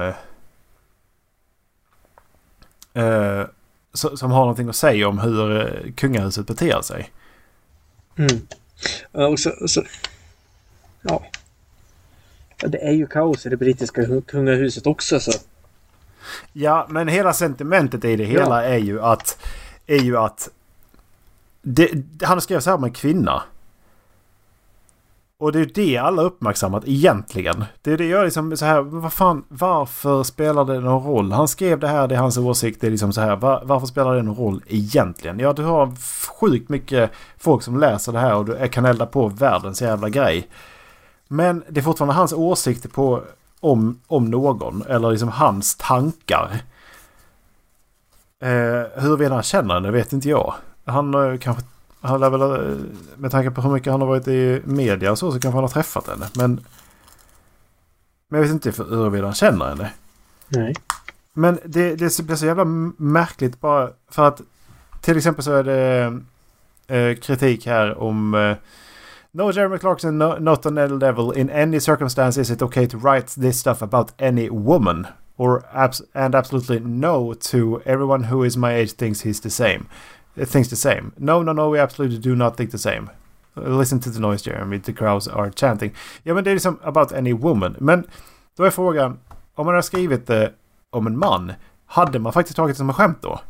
[2.96, 3.46] Uh,
[3.92, 7.10] som har någonting att säga om hur eh, kungahuset beter sig.
[8.16, 8.46] Mm.
[9.12, 9.82] Och så, så,
[11.02, 11.24] ja.
[12.56, 15.32] Det är ju kaos i det brittiska kungahuset också så.
[16.52, 18.68] Ja, men hela sentimentet i det hela ja.
[18.68, 19.38] är ju att...
[19.86, 20.50] Är ju att...
[21.62, 21.90] Det,
[22.22, 23.42] han skrev så här med en kvinna.
[25.38, 27.64] Och det är det alla uppmärksammat egentligen.
[27.82, 31.32] Det är det jag liksom så här, vad fan, varför spelar det någon roll?
[31.32, 33.86] Han skrev det här, det är hans åsikt, det är liksom så här, var, varför
[33.86, 35.38] spelar det någon roll egentligen?
[35.38, 35.92] Ja, du har
[36.40, 40.48] sjukt mycket folk som läser det här och du kan elda på världens jävla grej.
[41.28, 43.22] Men det är fortfarande hans åsikt på,
[43.60, 46.62] om, om någon, eller liksom hans tankar.
[48.40, 50.54] Eh, huruvida han känner henne vet inte jag.
[50.84, 51.62] Han har kanske
[52.00, 52.76] han lär väl, eh,
[53.16, 55.64] med tanke på hur mycket han har varit i media och så, så kanske han
[55.64, 56.26] har träffat henne.
[56.36, 56.60] Men,
[58.28, 59.92] men jag vet inte huruvida han känner henne.
[60.48, 60.74] Nej.
[61.32, 62.64] Men det, det blir så jävla
[62.96, 64.40] märkligt bara för att
[65.00, 66.20] till exempel så är det
[66.96, 68.56] eh, kritik här om eh,
[69.36, 71.30] No Jeremy Clarkson, no, not an L level.
[71.30, 75.08] In any circumstance is it okay to write this stuff about any woman?
[75.36, 79.88] Or abs and absolutely no to everyone who is my age thinks he's the same.
[80.38, 81.12] thinks the same.
[81.18, 83.10] No, no, no, we absolutely do not think the same.
[83.56, 85.92] Listen to the noise Jeremy, the crowds are chanting.
[86.22, 87.76] Ja, men det är liksom about any woman.
[87.78, 88.04] Men
[88.56, 89.18] då är frågan,
[89.54, 90.52] om man har skrivit det
[90.90, 91.52] om en man,
[91.86, 93.40] hade man faktiskt tagit det som ett skämt då?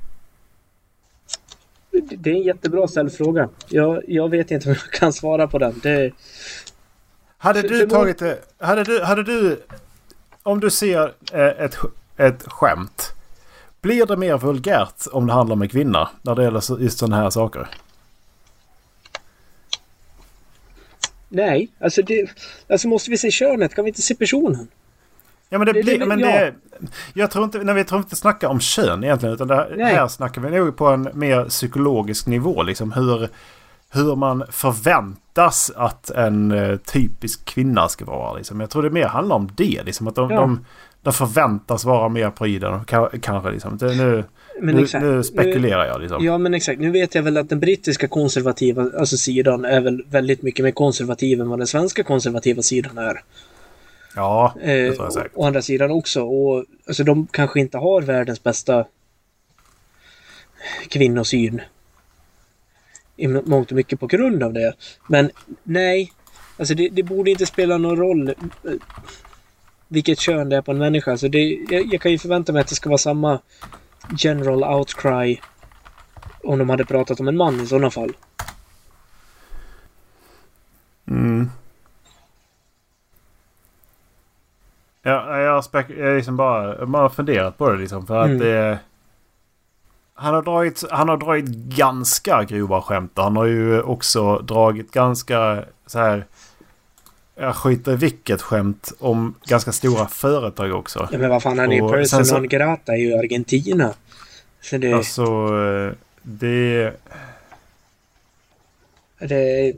[2.03, 3.49] Det är en jättebra ställd fråga.
[3.69, 5.81] Jag, jag vet inte om jag kan svara på den.
[5.83, 6.13] Det...
[7.39, 8.39] Hade du det tagit det...
[8.59, 9.63] Hade du, hade du...
[10.43, 11.77] Om du ser ett,
[12.17, 13.13] ett skämt
[13.87, 17.17] blir det mer vulgärt om det handlar om en kvinna när det gäller just sådana
[17.17, 17.69] här saker?
[21.29, 22.31] Nej, alltså, det,
[22.69, 24.69] alltså måste vi se könet kan vi inte se personen?
[25.49, 25.99] Ja men det, det blir...
[25.99, 26.27] Det, men ja.
[26.27, 26.55] det,
[27.15, 27.59] jag tror inte...
[27.59, 29.35] När vi tror inte snacka om kön egentligen.
[29.35, 32.63] Utan det, här snackar vi nog på en mer psykologisk nivå.
[32.63, 33.29] Liksom hur,
[33.91, 38.37] hur man förväntas att en uh, typisk kvinna ska vara.
[38.37, 38.61] Liksom.
[38.61, 39.83] Jag tror det mer handlar om det.
[39.85, 40.41] Liksom, att de, ja.
[40.41, 40.65] de,
[41.03, 42.85] de förväntas vara mer pryda.
[43.21, 43.77] Kanske liksom.
[43.79, 44.25] Det, nu,
[44.61, 46.25] nu, nu, spekulerar jag liksom.
[46.25, 46.81] Ja men exakt.
[46.81, 50.73] Nu vet jag väl att den brittiska konservativa alltså sidan är väl väldigt mycket mer
[50.73, 53.23] konservativ än vad den svenska konservativa sidan är.
[54.16, 55.33] Ja, det tror jag säkert.
[55.33, 56.22] Eh, å andra sidan också.
[56.22, 58.85] Och, alltså de kanske inte har världens bästa
[60.88, 61.61] kvinnosyn.
[63.16, 64.74] I mångt och mycket på grund av det.
[65.09, 65.31] Men
[65.62, 66.12] nej,
[66.57, 68.35] alltså det, det borde inte spela någon roll
[69.88, 71.16] vilket kön det är på en människa.
[71.16, 73.40] Så det, jag, jag, kan ju förvänta mig att det ska vara samma
[74.18, 75.38] general outcry
[76.42, 78.12] om de hade pratat om en man i sådana fall.
[81.09, 81.50] Mm.
[85.07, 88.07] Ja, jag, spek jag liksom bara, bara funderat på det liksom.
[88.07, 88.38] För att mm.
[88.38, 88.79] det...
[90.14, 93.12] Han har, dragit, han har dragit ganska grova skämt.
[93.14, 96.25] Han har ju också dragit ganska så här
[97.35, 101.09] jag skiter i vilket skämt om ganska stora företag också.
[101.12, 103.95] Ja, men vad fan, han är ju person så, non grata i Argentina.
[104.61, 104.92] Så det...
[104.92, 105.49] Alltså,
[106.23, 106.92] det...
[109.19, 109.73] Det...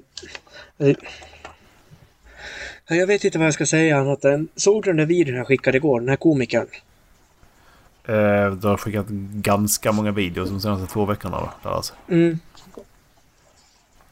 [2.90, 4.48] Jag vet inte vad jag ska säga annat än...
[4.56, 6.00] Såg du den där videon jag skickade igår?
[6.00, 6.66] Den här komikern?
[8.04, 11.68] Eh, du har skickat ganska många videos de senaste två veckorna då?
[11.68, 11.94] Alltså.
[12.08, 12.38] Mm.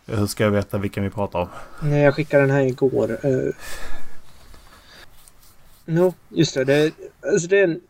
[0.06, 1.48] Hur ska jag veta vilken vi pratar om?
[1.82, 3.26] Nej, jag skickade den här igår.
[3.26, 3.52] Uh...
[5.84, 6.64] No, just det.
[6.64, 6.92] Det,
[7.32, 7.80] alltså det är en,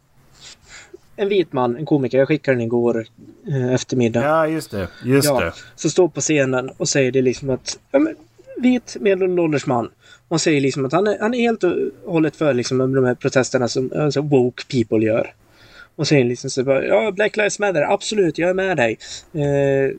[1.17, 2.19] en vit man, en komiker.
[2.19, 3.07] Jag skickade den igår
[3.49, 4.23] uh, eftermiddag.
[4.23, 4.89] Ja, just det.
[5.05, 5.53] Just ja, det.
[5.77, 7.79] Så står på scenen och säger det liksom att...
[7.91, 8.17] Ja, men,
[8.57, 9.91] vit medelålders man.
[10.29, 11.73] Och säger liksom att han är, han är helt och
[12.07, 15.35] hållet för liksom de här protesterna som alltså, woke people gör.
[15.97, 18.99] Och säger liksom så bara, ja, Black Lives Matter, absolut, jag är med dig.
[19.35, 19.97] Eh,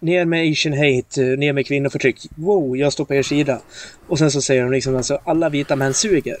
[0.00, 2.26] ner med Asian hate, eh, ner med kvinnoförtryck.
[2.36, 3.60] Wow, jag står på er sida.
[4.08, 6.36] Och sen så säger de liksom alltså alla vita män suger.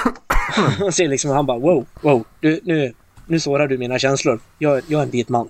[0.82, 2.92] och ser liksom han bara wow, wow, du, nu,
[3.26, 4.40] nu sårar du mina känslor.
[4.58, 5.48] Jag, jag är en vit man.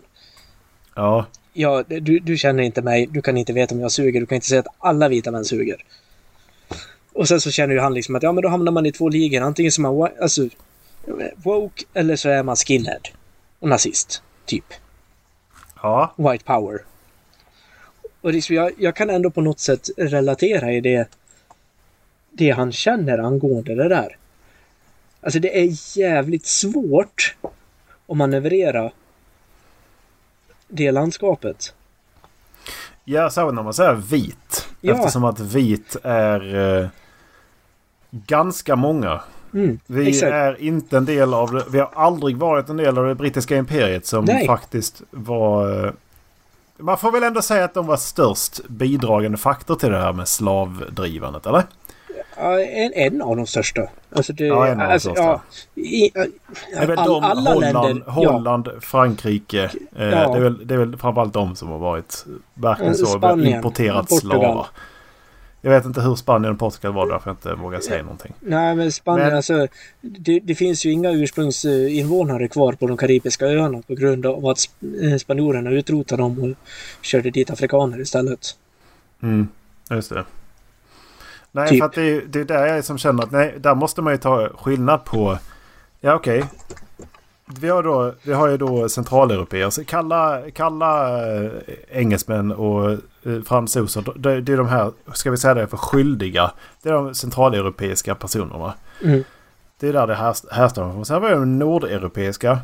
[0.95, 1.27] Ja.
[1.53, 4.37] Ja, du, du känner inte mig, du kan inte veta om jag suger, du kan
[4.37, 5.77] inte säga att alla vita män suger.
[7.15, 9.09] Och sen så känner ju han liksom att ja men då hamnar man i två
[9.09, 9.41] ligor.
[9.41, 10.49] Antingen som man alltså
[11.37, 13.01] woke eller så är man skinhead.
[13.59, 14.23] Och nazist.
[14.47, 14.65] Typ.
[15.83, 16.15] Ja.
[16.17, 16.81] White power.
[18.21, 21.09] Och liksom jag, jag kan ändå på något sätt relatera i det,
[22.31, 24.17] det han känner angående det där.
[25.21, 27.37] Alltså det är jävligt svårt
[28.09, 28.91] att manövrera
[30.69, 31.75] det landskapet.
[33.05, 34.69] Ja, så när man säger vit.
[34.81, 34.95] Ja.
[34.95, 36.89] Eftersom att vit är eh,
[38.27, 39.21] ganska många.
[39.55, 40.33] Mm, vi exakt.
[40.33, 41.65] är inte en del av det.
[41.71, 44.47] Vi har aldrig varit en del av det brittiska imperiet som Nej.
[44.47, 45.93] faktiskt var eh,
[46.77, 50.29] man får väl ändå säga att de var störst bidragande faktor till det här med
[50.29, 51.63] slavdrivandet, eller?
[52.37, 53.83] Ja, en, en av de största.
[54.17, 55.41] Alltså det, Ja, en av de alltså, största.
[55.75, 56.11] Ja, i,
[56.79, 58.11] all, de, alla Holland, länder.
[58.11, 59.63] Holland Frankrike.
[59.65, 62.25] Eh, Det, är väl, det är väl framförallt de som har varit
[62.55, 64.41] verkligen så Spanien, importerat Portugal.
[64.41, 64.67] slavar.
[65.65, 68.33] Jag vet inte hur Spanien och Portugal var därför jag inte vågar säga någonting.
[68.41, 69.67] Nej, men Spanien, Men- alltså.
[70.01, 74.59] Det, det finns ju inga ursprungsinvånare kvar på de karibiska öarna på grund av att
[75.03, 76.67] eh, spanjorerna utrotade dem och
[77.05, 78.41] körde dit afrikaner istället.
[79.23, 79.49] Mm,
[79.91, 80.25] just det.
[81.53, 81.79] Nej, Typ.
[81.79, 84.13] för att det är, det är där jag som känner att nej, där måste man
[84.13, 85.39] ju ta skillnad på...
[86.01, 86.45] Ja, okej.
[87.59, 89.71] Vi har, då, vi har ju då centraleuropeer.
[89.71, 91.51] Så kalla, kalla eh,
[91.91, 92.99] engelsmän och eh,
[93.47, 94.05] fransoser.
[94.17, 96.51] Det, det är de här, ska vi säga det för skyldiga.
[96.83, 98.75] Det är de centraleuropeiska personerna.
[99.05, 99.25] Mm.
[99.79, 101.05] Det är där det härst- härstammar från.
[101.05, 102.59] Sen har vi de nordeuropeiska.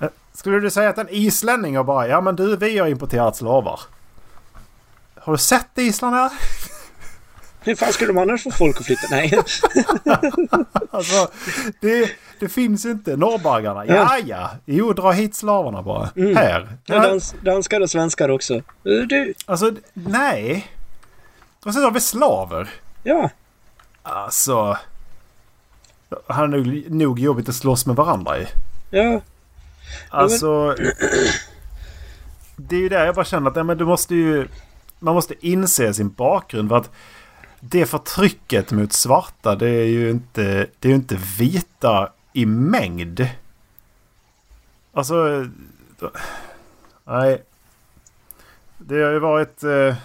[0.00, 3.36] Eh, Skulle du säga att en islänning har bara ja men du vi har importerat
[3.36, 3.80] slavar.
[5.20, 6.32] Har du sett Island här?
[7.62, 9.06] Hur fan skulle de annars få folk att flytta?
[9.10, 9.32] Nej.
[10.92, 11.28] Alltså,
[11.80, 13.16] det, det finns inte.
[13.16, 13.86] Norrbaggarna.
[13.86, 14.18] Ja, Ja.
[14.26, 14.50] ja.
[14.64, 16.10] Jo, dra hit slavarna bara.
[16.16, 16.36] Mm.
[16.36, 16.68] Här.
[16.86, 18.54] Ja, Ja, dans, danskar och svenskar också.
[18.54, 18.62] Eh,
[19.08, 20.66] Du, alltså, nej.
[21.64, 22.68] Och sen har vi slaver.
[23.02, 23.30] ja.
[24.02, 24.76] Alltså.
[26.26, 28.46] Han är nog, nog jobbigt att slåss med varandra i.
[28.90, 29.20] Ja.
[30.08, 30.76] Alltså.
[32.56, 34.48] Det är ju där jag bara känner att ja, men du måste ju...
[34.98, 36.68] Man måste inse sin bakgrund.
[36.68, 36.90] För att
[37.60, 43.28] det förtrycket mot svarta det är ju inte, det är inte vita i mängd.
[44.92, 45.46] Alltså...
[47.04, 47.42] Nej.
[48.78, 49.62] Det har ju varit...
[49.62, 49.96] Eh,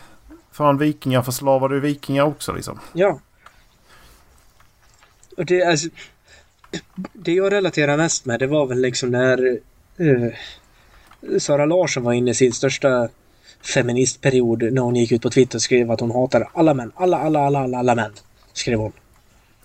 [0.51, 2.79] fan vikingar förslavade ju vikingar också liksom.
[2.93, 3.19] Ja.
[5.37, 5.87] Och det, alltså,
[7.13, 9.59] det jag relaterar mest med det var väl liksom när
[9.97, 10.33] eh,
[11.39, 13.09] Sara Larsson var inne i sin största
[13.67, 16.91] feministperiod när hon gick ut på Twitter och skrev att hon hatar alla män.
[16.95, 18.11] Alla, alla, alla, alla, alla män.
[18.53, 18.91] Skrev hon.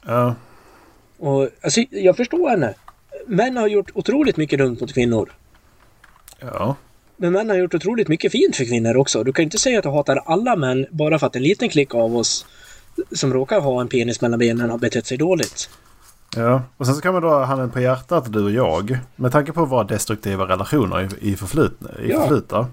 [0.07, 0.35] Ja.
[1.19, 2.75] Och alltså, jag förstår henne.
[3.27, 5.33] Män har gjort otroligt mycket dumt mot kvinnor.
[6.41, 6.77] Ja.
[7.17, 9.25] Men män har gjort otroligt mycket fint för kvinnor också.
[9.25, 11.95] Du kan inte säga att du hatar alla män bara för att en liten klick
[11.95, 12.47] av oss
[13.13, 15.71] som råkar ha en penis mellan benen har betett sig dåligt.
[16.37, 18.99] Ja, och sen så kan man då ha handen på hjärtat, du och jag.
[19.16, 22.21] Med tanke på våra destruktiva relationer i, i, förflutna, i Ja.
[22.21, 22.66] förflutna.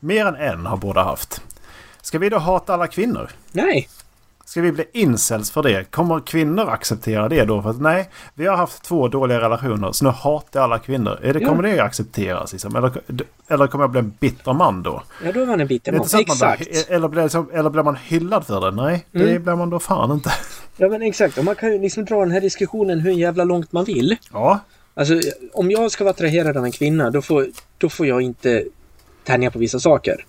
[0.00, 1.40] Mer än en har båda haft.
[2.00, 3.30] Ska vi då hata alla kvinnor?
[3.52, 3.88] Nej,
[4.54, 5.84] Ska vi bli incels för det?
[5.90, 7.62] Kommer kvinnor acceptera det då?
[7.62, 11.18] För att nej, vi har haft två dåliga relationer så nu hatar alla kvinnor.
[11.22, 11.48] Är det, Ja.
[11.48, 12.76] Kommer det accepteras liksom?
[12.76, 12.92] Eller,
[13.48, 15.02] eller kommer jag bli en bitter man då?
[15.24, 16.00] ja då är man en Det bitter man.
[16.20, 16.90] Exakt.
[16.90, 18.70] eller, blir, det som- eller blir man hyllad för det?
[18.82, 19.42] Nej, det Mm.
[19.42, 20.30] blir man då fan inte.
[20.76, 21.38] Ja men exakt.
[21.38, 24.16] Och man kan ju liksom dra den här diskussionen hur jävla långt man vill.
[24.32, 24.60] Ja,
[24.94, 25.20] Alltså
[25.52, 27.46] om jag ska vara attraherad av en kvinna då får,
[27.78, 28.64] då får jag inte
[29.24, 30.24] tänja på vissa saker.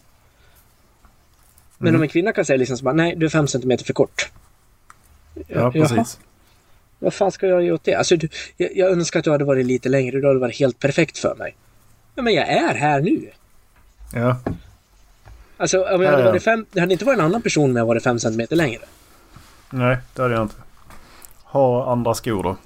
[1.78, 2.00] Men Mm.
[2.00, 4.32] om en kvinna kan säga liksom så bara, nej du är fem centimeter för kort.
[5.34, 5.72] ja Jaha.
[5.72, 6.20] precis.
[7.00, 7.94] Vad fan ska jag göra åt det?
[7.96, 10.20] Alltså, du, jag, jag önskar att du hade varit lite längre.
[10.20, 11.56] Du hade varit helt perfekt för mig.
[12.16, 13.30] Men jag är här nu.
[14.14, 14.38] Ja.
[15.58, 16.30] Alltså, om jag Ja, hade ja.
[16.30, 16.66] varit fem...
[16.72, 18.82] Det hade inte varit en annan person om jag varit fem centimeter längre.
[19.70, 20.56] Nej, det hade jag inte.
[21.44, 22.58] Ha andra skor då.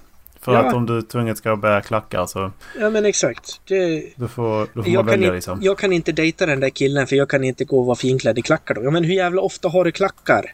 [0.50, 0.68] För Ja.
[0.68, 3.62] att om du tvunget ska bära klackar så Ja, men exakt.
[3.68, 5.60] Det, du får, då får jag, kan välja inte, liksom.
[5.62, 8.40] jag kan inte dejta den där killen för jag kan inte gå och vara finklädd
[8.40, 8.84] i klackar då.
[8.84, 10.54] Ja, men hur jävla ofta har du klackar?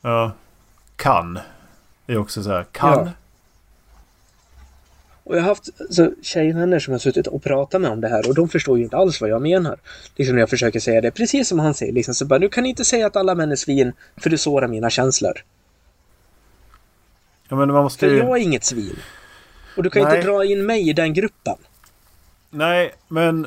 [0.00, 0.32] Ja.
[0.96, 1.38] Kan.
[2.06, 2.64] Det är också så här.
[2.72, 2.90] Kan.
[3.04, 3.12] Ja.
[5.24, 8.28] Och jag har haft så, tjejvänner som har suttit och pratat med om det här
[8.28, 9.78] och de förstår ju inte alls vad jag menar.
[10.16, 11.10] Liksom när jag försöker säga det.
[11.10, 11.92] Precis som han säger.
[11.92, 14.68] Liksom, så bara, du kan inte säga att alla män är svin för du sårar
[14.68, 15.32] mina känslor.
[17.50, 18.18] Ja, men man måste För ju...
[18.18, 18.98] jag är inget svin.
[19.76, 20.16] Och du kan Nej.
[20.16, 21.56] inte dra in mig i den gruppen.
[22.50, 23.46] Nej, men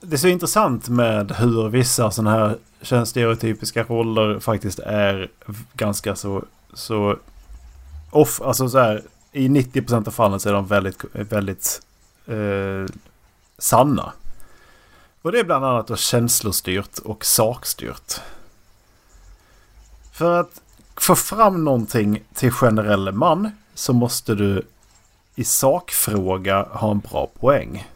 [0.00, 5.30] det är så intressant med hur vissa sådana här könsstereotypiska roller faktiskt är
[5.74, 7.16] ganska så, så
[8.10, 8.40] off.
[8.40, 11.82] Alltså så här, i 90% av fallen så är de väldigt, väldigt
[12.26, 12.94] eh,
[13.58, 14.12] sanna.
[15.22, 18.20] Och det är bland annat då känslostyrt och sakstyrt.
[20.12, 20.60] För att
[21.02, 24.62] få fram någonting till generell man så måste du
[25.34, 27.88] i sakfråga ha en bra poäng.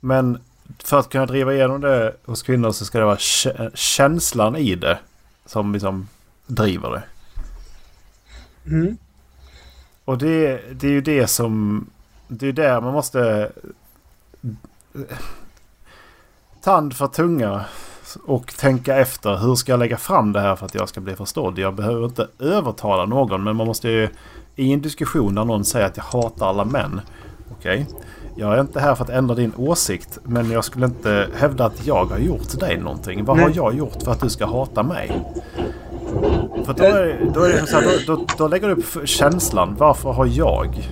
[0.00, 0.38] Men
[0.78, 4.74] för att kunna driva igenom det hos kvinnor så ska det vara kä- känslan i
[4.74, 4.98] det
[5.46, 6.08] som liksom
[6.46, 7.02] driver det.
[8.70, 8.96] Mm.
[10.04, 11.86] Och det, det är ju det som...
[12.28, 13.52] Det är där man måste...
[16.62, 17.64] Tand för tunga.
[18.26, 19.36] Och tänka efter.
[19.36, 21.58] Hur ska jag lägga fram det här för att jag ska bli förstådd?
[21.58, 23.44] Jag behöver inte övertala någon.
[23.44, 24.08] Men man måste ju...
[24.56, 27.00] I en diskussion när någon säger att jag hatar alla män.
[27.58, 27.86] Okej.
[28.34, 30.18] Jag är inte här för att ändra din åsikt.
[30.24, 33.24] Men jag skulle inte hävda att jag har gjort dig någonting.
[33.24, 33.56] Vad har Nej.
[33.56, 35.22] jag gjort för att du ska hata mig?
[36.64, 39.76] För då, är, då, är här, då, då, då lägger du upp känslan.
[39.78, 40.90] Varför har jag?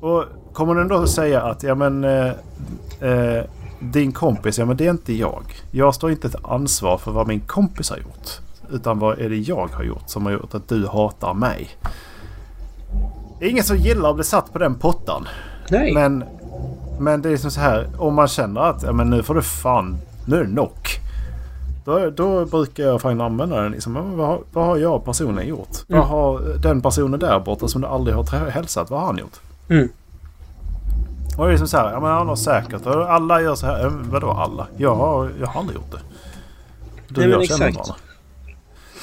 [0.00, 2.32] Och kommer den då säga att ja men eh,
[3.00, 3.44] eh,
[3.80, 5.44] din kompis, ja men det är inte jag.
[5.70, 8.28] Jag står inte ett ansvar för vad min kompis har gjort.
[8.70, 11.68] Utan vad är det jag har gjort som har gjort att du hatar mig?
[13.38, 15.28] Det är ingen som gillar att bli satt på den pottan.
[15.70, 15.94] Nej.
[15.94, 16.24] Men,
[16.98, 17.88] men det är liksom så här.
[17.98, 19.96] Om man känner att ja, men nu får du fan...
[20.26, 21.00] Nu är det knock.
[21.84, 23.72] Då, då brukar jag fan använda den.
[23.72, 25.76] Liksom, vad, vad har jag personligen gjort?
[25.88, 26.00] Mm.
[26.00, 28.90] Vad har den personen där borta som du aldrig har hälsat?
[28.90, 29.40] Vad har han gjort?
[29.68, 29.88] Mm.
[31.36, 31.92] Och det är liksom så här.
[31.92, 32.86] Ja men han har säkert.
[32.86, 33.88] Alla gör så här.
[33.88, 34.66] Vadå alla?
[34.76, 36.00] Jag har, jag har aldrig gjort det.
[37.08, 37.90] Du Nej, men exakt.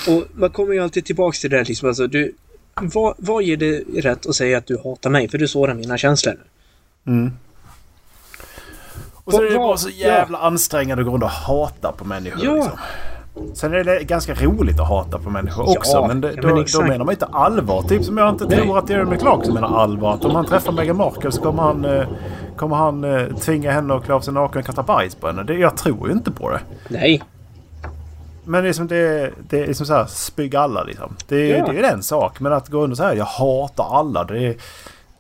[0.08, 1.88] Och man kommer ju alltid tillbaks till det där liksom.
[1.88, 2.36] Alltså, du,
[2.76, 5.30] vad, vad ger det rätt att säga att du hatar mig?
[5.30, 6.36] För du sårar mina känslor.
[7.08, 7.32] Mm.
[9.14, 12.46] Och så är det bara så jävla ansträngande att gå runt och hata på människor.
[12.46, 12.56] Ja.
[12.56, 12.80] Liksom.
[13.54, 16.08] Sen är det ganska roligt att hata på människor Ja, också.
[16.08, 16.88] Men, det, ja, då, men då exakt.
[16.88, 17.82] menar man inte allvar.
[17.82, 20.14] Typ som jag inte tror att Jeremy Clarkson menar allvar.
[20.14, 22.08] Att om han träffar Meghan Markle så kommer han, eh,
[22.56, 25.44] kommer han eh, tvinga henne att klä av sig naken och kasta bajs på henne.
[25.44, 26.60] Det, jag tror ju inte på det.
[26.90, 27.24] Nej.
[28.44, 31.16] Men det är som, det, det är som så här spygg alla liksom.
[31.28, 31.66] Det, Ja.
[31.68, 32.40] det är en sak.
[32.40, 34.24] Men att gå under så här, jag hatar alla.
[34.24, 34.56] Det är,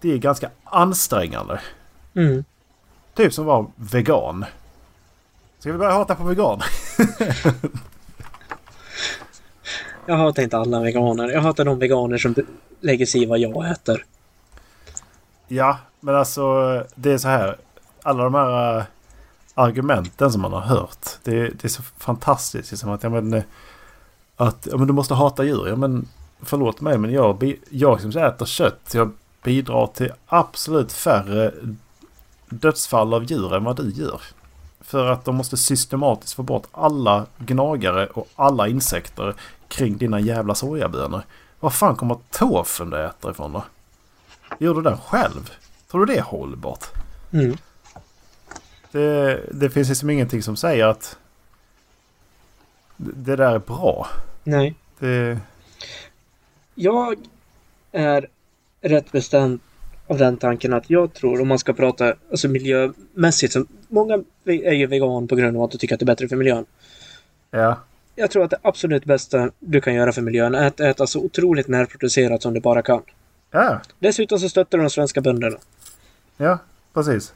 [0.01, 1.60] det är ganska ansträngande.
[2.15, 2.43] Mm.
[3.15, 4.45] Typ som var vegan.
[5.60, 6.62] Ska vi börja hata på vegan?
[10.05, 11.29] Jag hatar inte alla veganer.
[11.29, 12.36] Jag hatar de veganer som
[12.79, 14.05] lägger sig i vad jag äter.
[15.47, 16.43] Ja, men alltså
[16.95, 17.57] det är så här.
[18.03, 18.83] Alla de här eh,
[19.53, 21.07] argumenten som man har hört.
[21.23, 22.71] Det, det är så fantastiskt.
[22.71, 23.43] Liksom att, ja, men, eh,
[24.36, 25.67] att ja, men du måste hata djur.
[25.67, 26.07] Ja, men,
[26.41, 28.91] förlåt mig men jag, jag som äter kött.
[28.93, 29.12] Jag
[29.43, 31.53] bidrar till absolut färre
[32.49, 34.21] dödsfall av djur än vad du gör.
[34.88, 39.36] För att de måste systematiskt få bort alla gnagare och alla insekter
[39.67, 41.21] kring dina jävla sojabönor.
[41.60, 43.63] Var fan kommer tofun du äter ifrån då?
[44.60, 45.52] Gör du den själv?
[45.91, 46.86] Tror du det är hållbart?
[47.34, 47.58] Mm.
[48.91, 51.17] Det, det finns liksom ingenting som säger att
[52.97, 54.08] det där är bra.
[54.43, 54.76] Nej.
[55.00, 55.39] Det,
[56.76, 57.17] Jag
[57.91, 58.28] är
[58.82, 59.60] rätt bestämd
[60.08, 64.73] av den tanken att jag tror, om man ska prata alltså miljömässigt, så många är
[64.73, 66.65] ju vegan på grund av att de tycker att det är bättre för miljön.
[67.52, 67.78] ja.
[68.19, 71.19] Jag tror att det absolut bästa du kan göra för miljön är att äta så
[71.19, 73.02] otroligt närproducerat som du bara kan.
[73.52, 75.58] Ja, Dessutom så stöttar du de svenska bönderna.
[76.38, 76.58] ja
[76.93, 77.34] precis.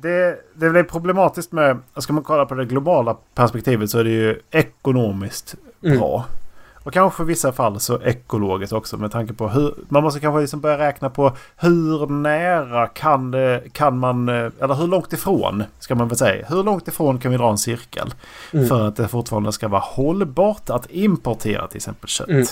[0.00, 4.10] Det, det blir problematiskt med, ska man kolla på det globala perspektivet så är det
[4.10, 5.98] ju ekonomiskt Mm.
[6.84, 9.74] Och kanske i vissa fall så ekologiskt också med tanke på hur...
[9.88, 14.28] Man måste kanske liksom börja räkna på hur nära kan, det, kan man...
[14.28, 16.46] eh, Eller hur långt ifrån ska man väl säga.
[16.48, 18.14] Hur långt ifrån kan vi dra en cirkel?
[18.52, 18.66] Mm.
[18.68, 22.28] För att det fortfarande ska vara hållbart att importera till exempel kött.
[22.28, 22.46] Mm.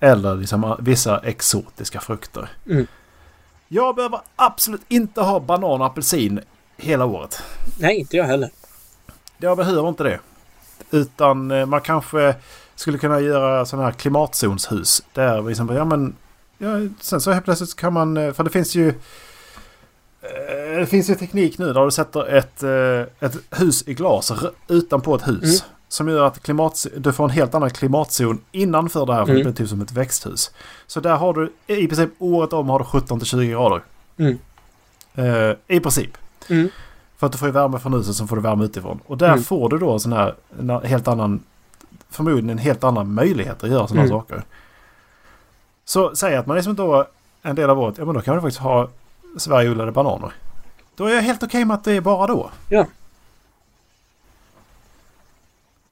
[0.00, 2.48] Eller liksom vissa exotiska frukter.
[2.66, 2.86] Mm.
[3.68, 6.40] Jag behöver absolut inte ha banan och apelsin
[6.76, 7.42] hela året.
[7.78, 8.50] Nej, inte jag heller.
[9.38, 10.18] Jag behöver inte det.
[10.90, 12.34] Utan eh, man kanske
[12.82, 15.02] skulle kunna göra sådana här klimatzonshus.
[15.12, 16.14] Där vi liksom, ja men...
[16.58, 16.68] Ja,
[17.00, 18.16] sen så helt plötsligt kan man...
[18.16, 18.88] eh, För det finns ju...
[20.22, 24.32] eh, Det finns ju teknik nu där du sätter ett, eh, ett hus i glas
[24.68, 25.42] utanpå ett hus.
[25.62, 25.72] Mm.
[25.88, 29.24] Som gör att klimat, du får en helt annan klimatzon innanför det här.
[29.24, 29.38] För Mm.
[29.38, 30.50] det blir typ som ett växthus.
[30.86, 33.82] Så där har du i princip året om har du 17-20 grader.
[34.16, 34.38] Mm.
[35.68, 36.10] I princip.
[36.48, 36.68] Mm.
[37.18, 39.00] För att du får ju värme från huset så får du värme utifrån.
[39.06, 39.42] Och där Mm.
[39.42, 41.42] får du då en sån här en helt annan...
[42.12, 44.10] Förmodligen en helt annan möjlighet att göra sådana Mm.
[44.18, 44.42] saker.
[45.84, 47.06] Så säg att man liksom då
[47.42, 48.88] en del av året, ja men då kan du faktiskt ha
[49.36, 50.32] Sverigeodlade bananer.
[50.96, 52.50] Då är jag helt okej med att det är bara då.
[52.68, 52.86] Ja.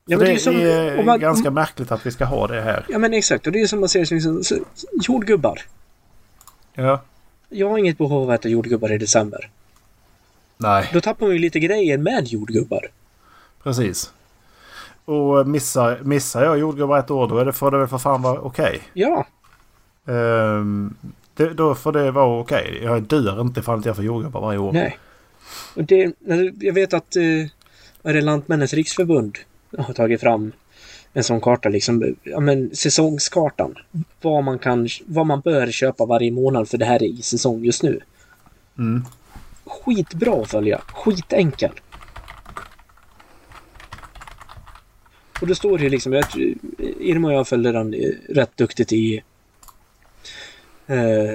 [0.05, 0.57] Ja, det, det är som...
[0.57, 2.87] är man, ganska märkligt att vi ska ha det här.
[2.89, 3.47] Ja, men exakt.
[3.47, 4.65] Och det är som man ser som liksom,
[5.03, 5.61] jordgubbar.
[6.75, 7.01] Ja.
[7.49, 9.51] Jag har inget behov av att äta jordgubbar i december.
[10.57, 12.91] Nej, Då tappar man ju lite grejer med jordgubbar.
[13.63, 14.13] precis.
[15.11, 18.23] Och missar, missar jag jordgubbar ett år då är det, får det väl för fan
[18.23, 18.81] vara okej.
[18.93, 19.27] Ja,
[20.07, 20.95] Ehm,
[21.35, 22.81] det, då får det vara okej.
[22.83, 24.73] Jag dör inte ifall jag får jordgubbar varje år.
[24.73, 24.99] nej.
[25.77, 26.13] Och det,
[26.61, 27.23] jag vet att eh,
[28.03, 29.39] vad är det Lantmännens riksförbund
[29.79, 30.53] har tagit fram
[31.13, 33.75] en sån karta, liksom, ja men säsongskartan.
[34.23, 37.65] Vad man kan, vad man bör köpa varje månad för det här är i säsong
[37.65, 38.01] just nu.
[38.79, 39.05] Mm.
[39.65, 41.71] Skitbra att följa, skitenkel.
[45.41, 46.25] Och då står det liksom, jag,
[47.01, 49.23] Irma och jag följde den eh, rätt duktigt i
[50.87, 51.35] eh,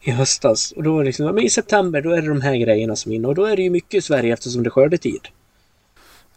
[0.00, 0.72] i höstas.
[0.72, 3.12] Och då var det liksom, men i september då är det de här grejerna som
[3.12, 3.28] är inne.
[3.28, 5.28] Och då är det ju mycket i Sverige eftersom det är skördetid.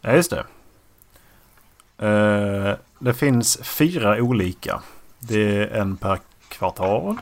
[0.00, 0.44] Ja, just det.
[2.06, 4.82] Eh, Det finns fyra olika.
[5.18, 7.16] Det är en per kvartal.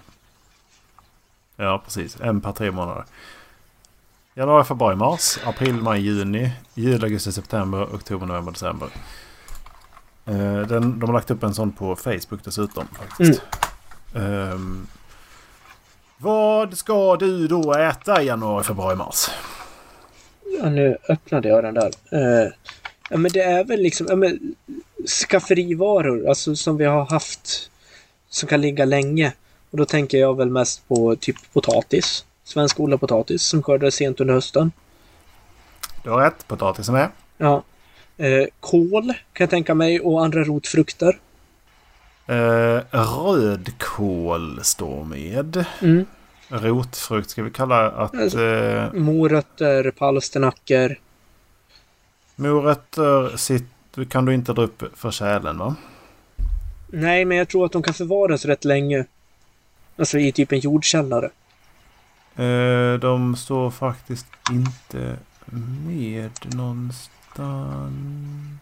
[1.57, 2.21] Ja, precis.
[2.21, 3.05] En per tre månader.
[4.35, 8.89] Januari, februari, mars, april, maj, juni, juli, augusti, september, oktober, november, december.
[10.27, 13.43] Eh, den, de har lagt upp en sån på Facebook dessutom faktiskt.
[14.15, 14.87] Mm.
[16.19, 19.31] vad ska du då äta i januari, februari, mars?
[20.59, 21.91] Ja, nu öppnade jag den där.
[22.13, 22.53] Uh,
[23.11, 24.55] ja, men det är väl liksom ja, men,
[25.07, 27.71] skafferivaror, alltså som vi har haft
[28.29, 29.33] som kan ligga länge.
[29.71, 32.25] Och då tänker jag väl mest på typ potatis.
[32.45, 34.73] Svenskodlad potatis som skördades sent under hösten.
[36.03, 37.09] Du har rätt, potatisen med.
[37.39, 37.63] Ja.
[38.21, 41.19] Eh, kål kan jag tänka mig och andra rotfrukter.
[42.27, 45.65] Eh, rödkål står med.
[45.83, 46.07] Mm.
[46.49, 48.15] Rotfrukt ska vi kalla att...
[48.15, 50.97] Alltså, eh, morötter, palsternackor.
[52.37, 53.65] Morötter sitt,
[54.09, 55.77] kan du inte dra upp för kärlen va?
[56.87, 59.05] Nej, men jag tror att de kan förvaras rätt länge.
[59.97, 61.31] Alltså i typ en jordkällare.
[62.37, 65.17] Eh, de står faktiskt inte
[65.51, 67.11] med någonstans.
[67.37, 68.59] De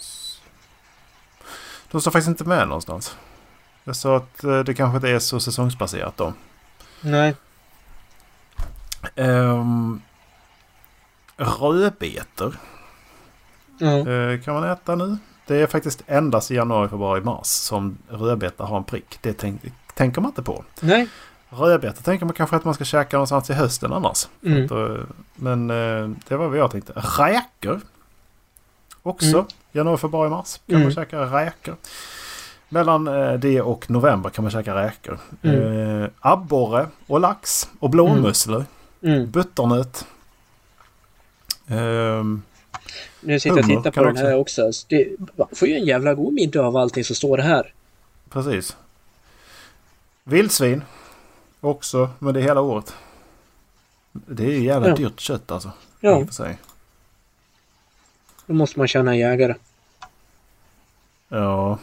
[2.00, 3.16] står faktiskt inte med någonstans.
[3.84, 6.32] Jag sa att eh, det kanske inte är så säsongsbaserat då.
[7.00, 7.34] Nej.
[9.16, 10.02] Um,
[11.36, 12.56] rödbetor.
[13.78, 14.06] Ja.
[14.06, 15.16] Uh, kan man äta nu?
[15.46, 19.18] Det är faktiskt endast i januari, februari, mars som rödbetor har en prick.
[19.22, 19.62] Det tänk,
[19.94, 20.64] tänker man inte på.
[20.80, 21.08] Nej.
[21.48, 24.28] Rödbetor tänker man kanske att man ska käka någonstans i hösten annars.
[24.44, 24.64] Mm.
[24.64, 26.92] Att, men uh, det var vad jag tänkte.
[26.92, 27.80] Räkor.
[29.08, 29.26] Också.
[29.38, 29.46] Mm.
[29.72, 30.82] Januari, februari, mars kan Mm.
[30.86, 31.76] man käka räkor.
[32.68, 35.18] Mellan eh, det och november kan man käka räkor.
[35.42, 36.00] Mm.
[36.02, 38.64] Eh, abborre och lax och blåmusslor.
[39.02, 39.30] Mm.
[39.30, 40.06] Butternöt.
[41.66, 42.42] Ehm,
[43.20, 44.72] Nu sitter jag och tittar på den här också.
[44.72, 47.72] Så Det, man får ju en jävla god middag av allting som står här.
[48.30, 48.76] precis.
[50.24, 50.82] Vildsvin.
[51.60, 52.94] Också, men det är hela året.
[54.12, 54.96] Det är ju jävla Ja.
[54.96, 55.70] dyrt kött alltså.
[56.00, 56.20] Ja.
[56.20, 56.58] i och för sig.
[58.48, 59.54] Då måste man känna en jägare.
[61.28, 61.78] Ja,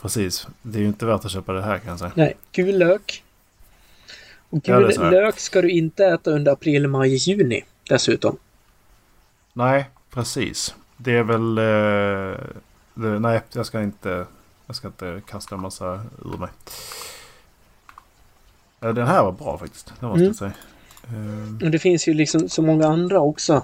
[0.00, 0.46] precis.
[0.62, 2.12] Det är ju inte värt att köpa det här kan jag säga.
[2.14, 3.24] Nej, gul lök.
[4.50, 5.10] Och Ja, gul här.
[5.10, 8.36] lök ska du inte äta under april, maj, juni dessutom.
[9.52, 10.74] Nej, precis.
[10.96, 11.58] Det är väl...
[11.58, 12.38] Eh,
[12.94, 14.26] det, nej, jag ska inte...
[14.66, 16.48] Jag ska inte kasta en massa ur mig.
[18.80, 19.92] Den här var bra faktiskt.
[20.00, 20.26] Det måste Mm.
[20.26, 20.52] jag säga.
[21.04, 23.62] Eh, Och det finns ju liksom så många andra också.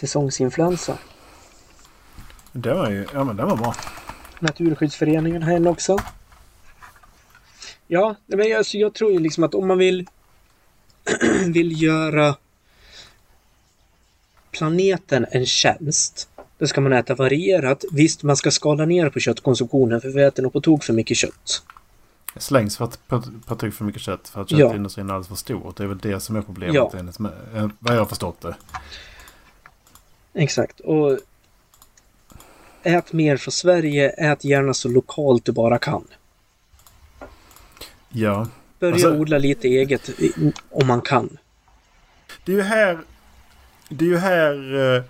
[0.00, 0.98] Säsongsinfluensa.
[2.52, 3.06] Den var ju...
[3.14, 3.74] Ja men den var bra.
[4.38, 5.98] Naturskyddsföreningen har en också.
[7.86, 10.06] Ja, men alltså, jag tror ju liksom att om man vill
[11.46, 12.36] vill göra
[14.50, 16.28] planeten en tjänst
[16.58, 17.84] då ska man äta varierat.
[17.92, 21.16] Visst, man ska skala ner på köttkonsumtionen för vi äter nog på tok för mycket
[21.16, 21.62] kött.
[22.36, 23.08] Slängs för att
[23.46, 24.28] på, tryck för mycket kött.
[24.28, 24.58] För att Ja.
[24.58, 25.72] köttindustrin är alldeles för stor.
[25.76, 26.74] Det är väl det som är problemet.
[26.74, 26.92] Ja.
[26.94, 28.54] enligt eh, Vad jag har förstått det.
[30.34, 30.80] Exakt.
[30.80, 31.18] Och
[32.82, 34.10] ät mer från Sverige.
[34.10, 36.04] Ät gärna så lokalt du bara kan.
[38.08, 38.46] Ja.
[38.78, 40.10] Börja Alltså- odla lite eget
[40.70, 41.38] om man kan.
[42.44, 42.98] Det är ju här...
[43.88, 44.74] Det är ju här...
[44.96, 45.02] Eh,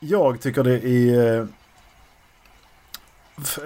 [0.00, 1.38] jag tycker det är...
[1.38, 1.46] Eh,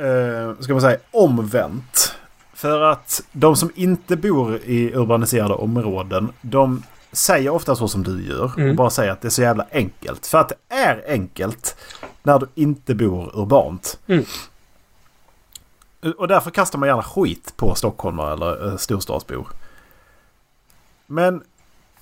[0.06, 2.14] eh, ska man säga omvänt.
[2.54, 6.32] För att de som inte bor i urbaniserade områden.
[6.40, 6.82] De
[7.16, 8.52] säger ofta så som du gör.
[8.56, 8.70] Mm.
[8.70, 10.26] Och bara säger att det är så jävla enkelt.
[10.26, 11.76] För att det är enkelt
[12.22, 13.98] när du inte bor urbant.
[14.06, 14.24] Mm.
[16.18, 19.48] Och därför kastar man gärna skit på stockholmare eller eh, storstadsbor.
[21.06, 21.42] Men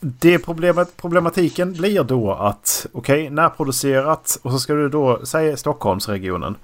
[0.01, 6.57] det problemet, problematiken blir då att okej, närproducerat och så ska du då säga Stockholmsregionen.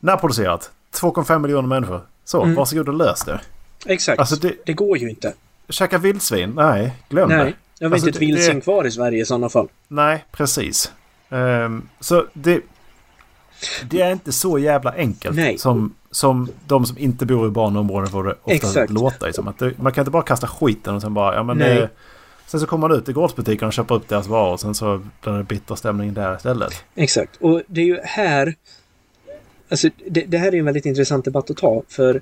[0.00, 2.00] Närproducerat, 2,5 miljoner människor.
[2.24, 2.54] Så, Mm.
[2.54, 3.40] varsågod och lös det.
[3.86, 4.18] Exakt.
[4.18, 5.32] Alltså det, det går ju inte.
[5.68, 6.52] Käka vildsvin?
[6.56, 7.36] Nej, glöm det.
[7.36, 7.54] Nej.
[7.78, 9.68] Jag har Alltså, inte ett vildsvin det- kvar i Sverige i sådana fall.
[9.88, 10.92] Nej, precis.
[11.30, 12.60] Ehm, så det...
[13.90, 15.58] Det är inte så jävla enkelt Nej.
[15.58, 18.92] som, som de som inte bor i urbana områden får det ofta Exakt.
[18.92, 19.32] låta i.
[19.32, 21.34] Som att det, man kan inte bara kasta skiten och sen bara...
[21.34, 21.74] Ja, men Nej.
[21.74, 21.88] det,
[22.46, 25.02] sen så kommer man ut i gårdsbutiken och köper upp deras varor och sen så
[25.22, 26.84] blir det bitter stämning där istället.
[26.94, 27.36] Exakt.
[27.40, 28.54] Och det är ju här...
[29.68, 31.82] Alltså, det, det här är ju en väldigt intressant debatt att ta.
[31.88, 32.20] För...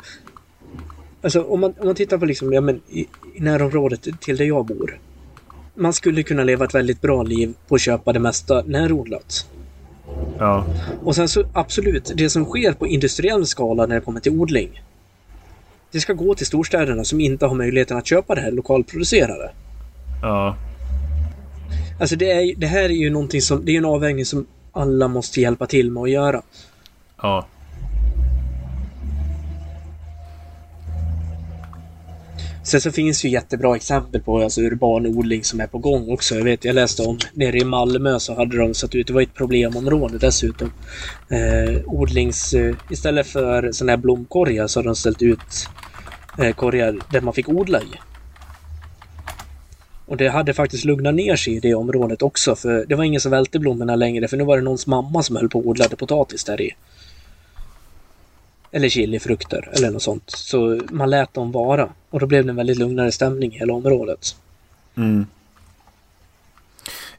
[1.23, 3.01] Alltså, om man, om man tittar på liksom, ja, men, i,
[3.35, 4.99] i närområdet till där jag bor.
[5.75, 9.47] Man skulle kunna leva ett väldigt bra liv på att köpa det mesta närodlat.
[10.39, 10.67] Ja,
[11.03, 14.83] Och sen så absolut, det som sker på industriell skala när det kommer till odling.
[15.91, 19.51] Det ska gå till storstäderna som inte har möjligheten att köpa det här lokalproducerade.
[20.23, 20.57] ja,
[22.01, 25.09] Alltså det, är, det här är ju någonting som, det är en avvägning som alla
[25.09, 26.43] måste hjälpa till med att göra.
[27.23, 27.47] Ja.
[32.65, 36.35] Sen så finns ju jättebra exempel på alltså urban odling som är på gång också.
[36.35, 39.23] Jag vet, jag läste om nere i Malmö så hade de satt ut, det var
[39.23, 40.73] ett problemområde dessutom.
[41.31, 42.55] Eh, odlings...
[42.55, 45.69] Eh, istället för sådana här blomkorgar så har de ställt ut
[46.39, 47.91] eh, korgar där man fick odla i.
[50.07, 53.21] Och det hade faktiskt lugnat ner sig i det området också för det var ingen
[53.21, 55.97] som välte blommorna längre för nu var det någons mamma som höll på och odlade
[55.97, 56.71] potatis där i.
[58.73, 60.31] Eller chilifrukter eller något sånt.
[60.31, 61.89] Så man lät dem vara.
[62.11, 64.37] Och då blev det en väldigt lugnare stämning i hela området.
[64.95, 65.27] Mm.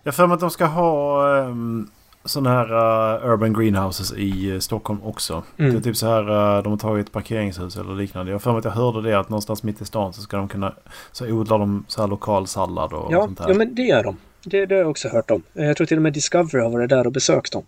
[0.03, 1.89] Jag för mig att de ska ha um,
[2.25, 5.43] sådana här uh, urban greenhouses i uh, Stockholm också.
[5.57, 5.71] Mm.
[5.71, 8.31] Det är typ så här uh, de har tagit parkeringshus eller liknande.
[8.31, 10.47] Jag för mig att jag hörde det att någonstans mitt i stan så ska de
[10.47, 10.73] kunna
[11.11, 13.49] så odlar de så här lokal sallad och, ja, och sånt här.
[13.49, 14.17] Ja, men det gör de.
[14.43, 15.43] Det, det har jag också hört om.
[15.53, 17.63] Jag tror till och med Discovery har varit där och besökt dem.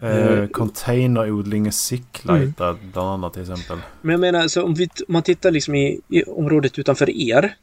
[0.00, 2.78] Eh, containerodling i Sicklight mm.
[2.92, 3.78] bland annat till exempel.
[4.00, 7.56] Men jag menar, alltså, om, vi, om man tittar liksom i, i området utanför er.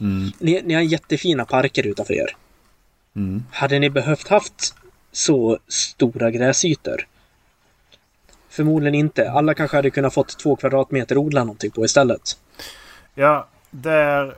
[0.00, 0.30] Mm.
[0.38, 2.36] Ni, ni har jättefina parker utanför er.
[3.16, 3.42] Mm.
[3.50, 4.74] Hade ni behövt haft
[5.12, 7.06] så stora gräsytor?
[8.48, 9.30] Förmodligen inte.
[9.30, 12.38] Alla kanske hade kunnat fått två kvadratmeter odla någonting på istället.
[13.14, 14.36] Ja, där...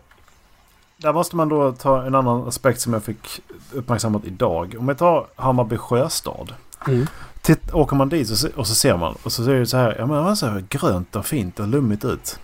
[0.97, 3.41] Där måste man då ta en annan aspekt som jag fick
[3.73, 4.75] uppmärksammat idag.
[4.79, 6.55] Om jag tar Hammarby sjöstad.
[6.89, 7.07] Mm.
[7.41, 9.77] Titt, åker man dit och så, och så ser man och så ser det så
[9.77, 12.39] här, ja men det så här grönt och fint och lummigt ut.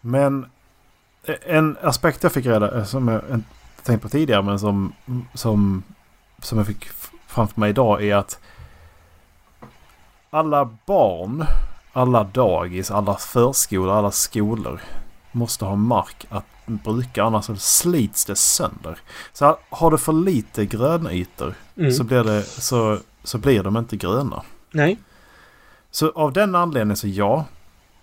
[0.00, 0.46] Men
[1.46, 3.48] en aspekt jag fick reda som jag inte
[3.82, 4.92] tänkt på tidigare men som,
[5.34, 5.82] som,
[6.42, 6.88] som jag fick
[7.26, 8.38] framför mig idag är att
[10.30, 11.44] alla barn,
[11.92, 14.80] alla dagis, alla förskolor, alla skolor
[15.32, 18.98] måste ha mark att bruka annars slits det sönder.
[19.32, 21.92] Så har du för lite grönytor mm.
[21.92, 22.98] så blir det så
[23.28, 24.42] så blir de inte gröna.
[24.70, 24.98] Nej.
[25.90, 27.44] Så av den anledningen så ja.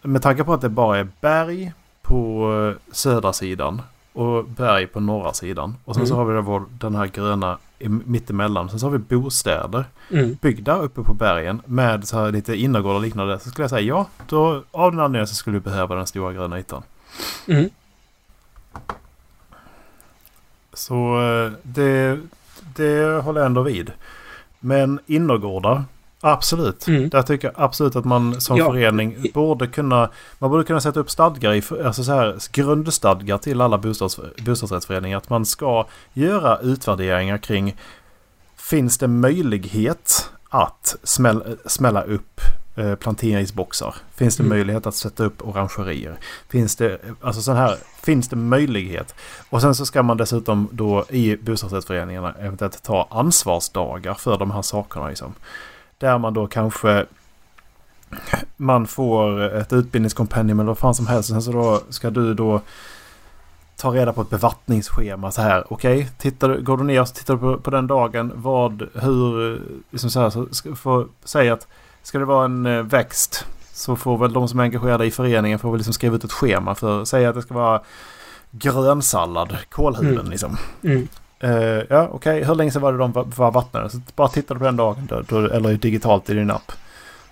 [0.01, 3.81] Med tanke på att det bara är berg på eh, södra sidan
[4.13, 5.75] och berg på norra sidan.
[5.85, 6.07] Och sen mm.
[6.07, 7.57] så har vi vår, den här gröna
[8.05, 8.69] mittemellan.
[8.69, 10.37] Sen så har vi bostäder mm.
[10.41, 13.39] byggda uppe på bergen med så här lite innergård och liknande.
[13.39, 16.33] Så skulle jag säga ja, då, av den anledningen så skulle vi behöva den stora
[16.33, 16.83] gröna ytan.
[17.47, 17.69] Mm.
[20.73, 22.19] Så eh, det,
[22.75, 23.91] det håller jag ändå vid.
[24.65, 25.83] Men innergårdar,
[26.21, 26.87] absolut.
[26.87, 27.09] Mm.
[27.09, 28.65] Där tycker jag absolut att man som ja.
[28.65, 30.09] förening borde kunna...
[30.39, 35.17] Man borde kunna sätta upp stadgar, i, alltså så här, grundstadgar till alla bostads, bostadsrättsföreningar.
[35.17, 37.75] Att man ska göra utvärderingar kring...
[38.57, 42.41] Finns det möjlighet att smäll, smälla upp
[42.99, 43.95] planteringsboxar?
[44.15, 44.57] Finns det mm.
[44.57, 46.17] möjlighet att sätta upp orangerier?
[46.49, 49.15] Finns det, alltså sån här, finns det möjlighet?
[49.49, 54.61] Och sen så ska man dessutom då i bostadsrättsföreningarna eventuellt ta ansvarsdagar för de här
[54.61, 55.09] sakerna.
[55.09, 55.33] Liksom.
[55.97, 57.05] Där man då kanske
[58.57, 61.29] man får ett utbildningskompendium eller vad fan som helst.
[61.29, 62.61] Sen så då ska du då
[63.75, 65.73] ta reda på ett bevattningsschema så här.
[65.73, 68.31] Okej, okay, går du ner och tittar på, på den dagen.
[68.35, 70.29] Vad, hur, liksom så här.
[70.29, 71.67] Så få säga att
[72.05, 75.59] Ska det vara en eh, växt så får väl de som är engagerade i föreningen
[75.59, 77.81] får väl liksom skriva ut ett schema för säga att det ska vara
[78.51, 80.31] grönsallad, kålhuvuden mm.
[80.31, 80.57] liksom.
[80.83, 81.07] Mm.
[81.43, 82.11] Uh, ja, okej.
[82.11, 82.43] Okay.
[82.43, 83.89] Hur länge sedan var det de var vattnade?
[83.89, 86.71] Så bara titta på den dagen då, då, eller digitalt i din app.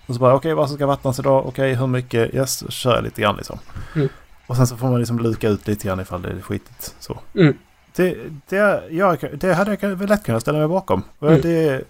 [0.05, 1.39] Och så bara okej, okay, vad som ska vattnas idag?
[1.39, 2.33] Okej, okay, hur mycket?
[2.33, 3.59] Yes, så kör jag lite grann liksom.
[3.95, 4.09] Mm.
[4.47, 7.19] Och sen så får man liksom luka ut lite grann ifall det är skitigt så.
[7.35, 7.57] Mm.
[7.95, 8.17] Det,
[8.49, 11.03] det, jag, det hade jag lätt kunnat ställa mig bakom.
[11.21, 11.41] Mm.
[11.41, 11.83] Det,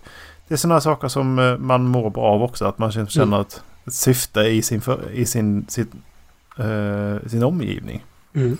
[0.47, 2.65] det är sådana saker som eh, man mår bra av också.
[2.65, 3.41] Att man känner mm.
[3.41, 6.03] ett, ett syfte i sin, för, i sin, sin,
[6.59, 8.05] uh, sin omgivning.
[8.33, 8.57] Mm.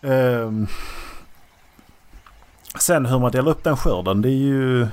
[0.00, 0.66] Um,
[2.78, 4.86] sen hur man delar upp den skörden det är ju,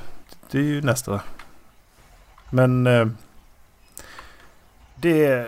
[0.52, 1.22] det är ju nästa.
[2.50, 3.08] Men uh,
[4.96, 5.48] det,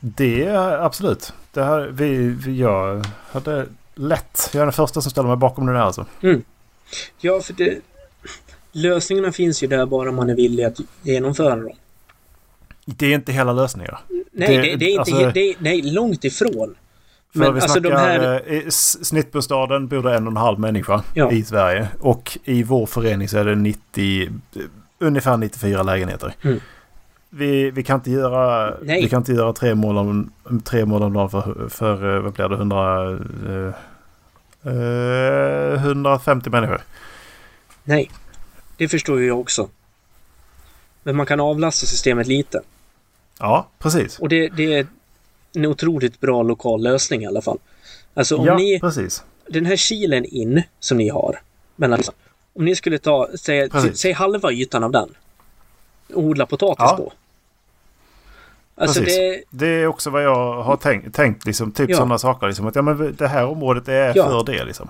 [0.00, 1.32] det är absolut.
[1.52, 4.50] Det här, vi, vi, jag hade lätt.
[4.52, 6.06] Jag är den första som ställer mig bakom det där alltså.
[6.22, 6.42] Mm.
[7.20, 7.80] Ja, för det,
[8.72, 11.70] lösningarna finns ju där bara man är villig att genomföra dem.
[12.84, 14.00] Det är inte hela lösningar.
[14.32, 16.74] Nej, det, det, det är inte alltså, det, nej, långt ifrån.
[17.32, 18.42] För Men vi alltså snackar, här...
[18.46, 18.68] Eh,
[19.02, 21.32] snittbostaden bor det en och en halv människa ja.
[21.32, 21.88] i Sverige.
[22.00, 24.30] Och i vår förening så är det 90,
[24.98, 26.34] ungefär 94 lägenheter.
[26.42, 26.60] Mm.
[27.30, 30.32] Vi, vi, kan inte göra, vi kan inte göra tre mål om,
[30.64, 33.74] tre mål om dagen för, för eh, vad blir det, 100,
[35.74, 36.80] eh, 150 eh, människor.
[37.84, 38.10] Nej.
[38.82, 39.68] Det förstår ju jag också.
[41.02, 42.60] Men man kan avlasta systemet lite.
[43.38, 44.18] Ja, precis.
[44.18, 44.86] Och det, det är
[45.54, 47.58] en otroligt bra lokal lösning i alla fall.
[48.14, 48.80] Alltså om ja, ni...
[48.80, 49.24] precis.
[49.48, 51.40] Den här kilen in som ni har.
[51.76, 52.00] Mellan,
[52.52, 55.14] om ni skulle ta, säg, säg halva ytan av den.
[56.14, 56.96] odla potatis ja.
[56.96, 57.12] på.
[58.74, 59.42] Alltså det...
[59.50, 59.66] det...
[59.66, 61.14] är också vad jag har tänkt.
[61.14, 61.96] tänkt liksom, typ ja.
[61.96, 62.46] sådana saker.
[62.46, 64.24] Liksom, att ja, men det här området är ja.
[64.24, 64.64] för det.
[64.64, 64.88] Liksom.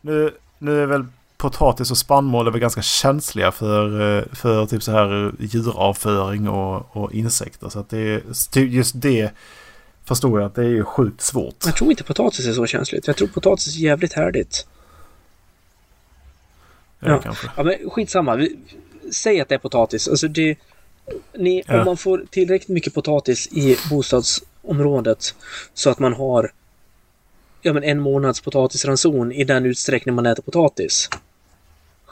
[0.00, 1.06] Nu, nu är väl
[1.36, 6.96] potatis och spannmål är väl ganska känsliga för, eh, för typ så här djuravföring och,
[6.96, 7.68] och insekter.
[7.68, 9.30] Så att det är just det
[10.04, 11.54] förstår jag att det är sjukt svårt.
[11.64, 13.06] Jag tror inte potatis är så känsligt.
[13.06, 14.66] Jag tror potatis är jävligt härdigt.
[17.00, 17.20] Ja, ja.
[17.20, 17.50] kanske.
[17.56, 18.36] Ja, men skitsamma.
[18.36, 18.56] Vi,
[19.12, 20.08] säg att det är potatis.
[20.08, 20.58] Alltså det,
[21.34, 21.78] ni, ja.
[21.78, 25.34] Om man får tillräckligt mycket potatis i bostadsområdet
[25.74, 26.52] så att man har
[27.62, 31.08] ja, men en månads potatisranson i den utsträckning man äter potatis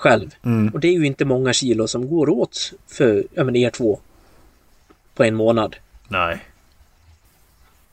[0.05, 0.35] själv.
[0.43, 0.69] Mm.
[0.69, 4.01] Och det är ju inte många kilo som går åt för ja, men er två
[5.15, 5.77] på en månad.
[6.09, 6.39] Nej.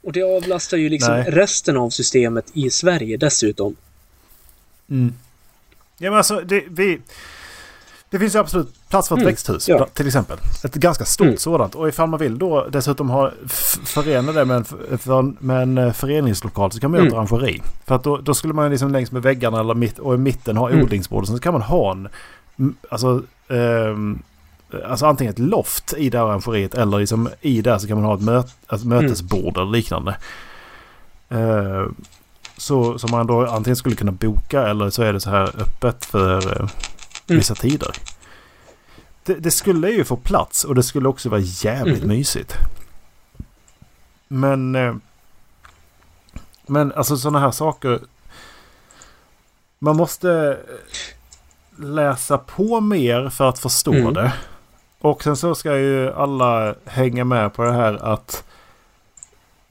[0.01, 1.32] Och det avlastar ju liksom Nej.
[1.32, 3.76] resten av systemet i Sverige dessutom.
[4.89, 5.14] Mm.
[5.97, 6.99] Ja men alltså det, vi...
[8.12, 9.32] Det finns ju absolut plats för ett mm.
[9.32, 9.88] växthus ja.
[9.93, 10.38] till exempel.
[10.64, 11.38] Ett ganska stort mm.
[11.38, 11.76] sådant.
[11.76, 13.32] Och ifall man vill då dessutom ha
[13.84, 14.66] förena det med en,
[14.97, 17.24] för, med en eh, föreningslokal så kan man göra mm.
[17.24, 17.62] ett arrangeri.
[17.86, 20.57] För att då, då, skulle man liksom längs med väggarna eller mitt, och i mitten
[20.57, 20.84] ha mm.
[20.84, 21.28] odlingsbord.
[21.28, 22.09] Så kan man ha en...
[22.89, 23.22] Alltså...
[23.47, 24.24] Um,
[24.86, 28.05] Alltså antingen ett loft i det här arrangeriet eller liksom i där så kan man
[28.05, 30.18] ha ett möt, alltså mötesbord eller liknande.
[31.32, 31.88] Uh,
[32.57, 36.05] så som man då antingen skulle kunna boka eller så är det så här öppet
[36.05, 36.70] för uh,
[37.38, 37.72] vissa mm.
[37.72, 37.96] tider.
[39.24, 42.18] Det, det, skulle ju få plats och det skulle också vara jävligt mm.
[42.18, 42.56] mysigt.
[44.28, 44.76] Men...
[44.76, 44.96] Uh,
[46.66, 48.00] men alltså sådana här saker.
[49.80, 50.58] Man måste
[51.78, 54.14] läsa på mer för att förstå mm.
[54.14, 54.34] det.
[55.00, 58.44] Och sen så ska ju alla hänga med på det här att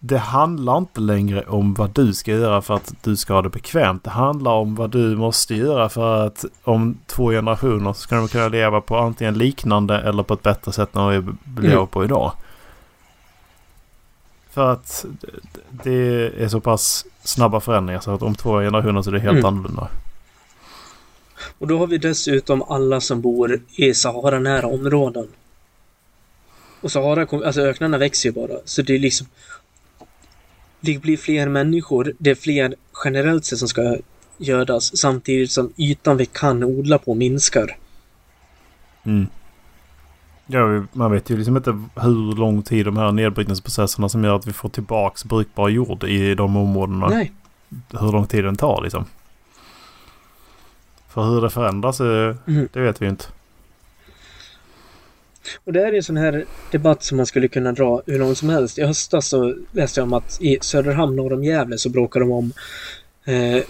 [0.02, 3.48] det handlar inte längre om vad du ska göra för att du ska ha det
[3.48, 4.04] bekvämt.
[4.04, 8.28] Det handlar om vad du måste göra för att om två generationer så ska de
[8.28, 12.04] kunna leva på antingen liknande eller på ett bättre sätt än vad vi lever på
[12.04, 12.32] idag.
[14.50, 15.04] För att
[15.70, 19.38] det är så pass snabba förändringar så att om två generationer så är det helt
[19.38, 19.44] mm.
[19.44, 19.88] annorlunda.
[21.58, 25.28] Och då har vi dessutom alla som bor i Sahara-nära områden.
[26.80, 28.58] Och Sahara, alltså öknarna växer ju bara.
[28.64, 29.26] Så det är liksom...
[30.80, 32.12] Det blir fler människor.
[32.18, 32.74] Det är fler
[33.04, 33.96] generellt sett som ska
[34.38, 37.76] gödas samtidigt som ytan vi kan odla på minskar.
[39.04, 39.26] Mm.
[40.46, 44.46] Ja, man vet ju liksom inte hur lång tid de här nedbrytningsprocesserna som gör att
[44.46, 47.08] vi får tillbaks brukbar jord i de områdena.
[47.08, 47.32] Nej.
[47.90, 49.04] Hur lång tid den tar liksom.
[51.08, 52.68] För hur det förändras, mm.
[52.72, 53.24] det vet vi inte.
[55.64, 58.38] Och det här är en sån här debatt som man skulle kunna dra hur långt
[58.38, 58.78] som helst.
[58.78, 62.32] I höstas så läste jag om att i Söderhamn norr om Gävle så bråkar de
[62.32, 62.52] om
[63.24, 63.62] eh,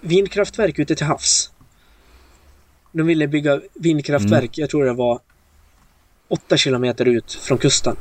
[0.00, 1.50] vindkraftverk ute till havs.
[2.92, 4.62] De ville bygga vindkraftverk, mm.
[4.62, 5.20] jag tror det var
[6.28, 7.96] åtta kilometer ut från kusten.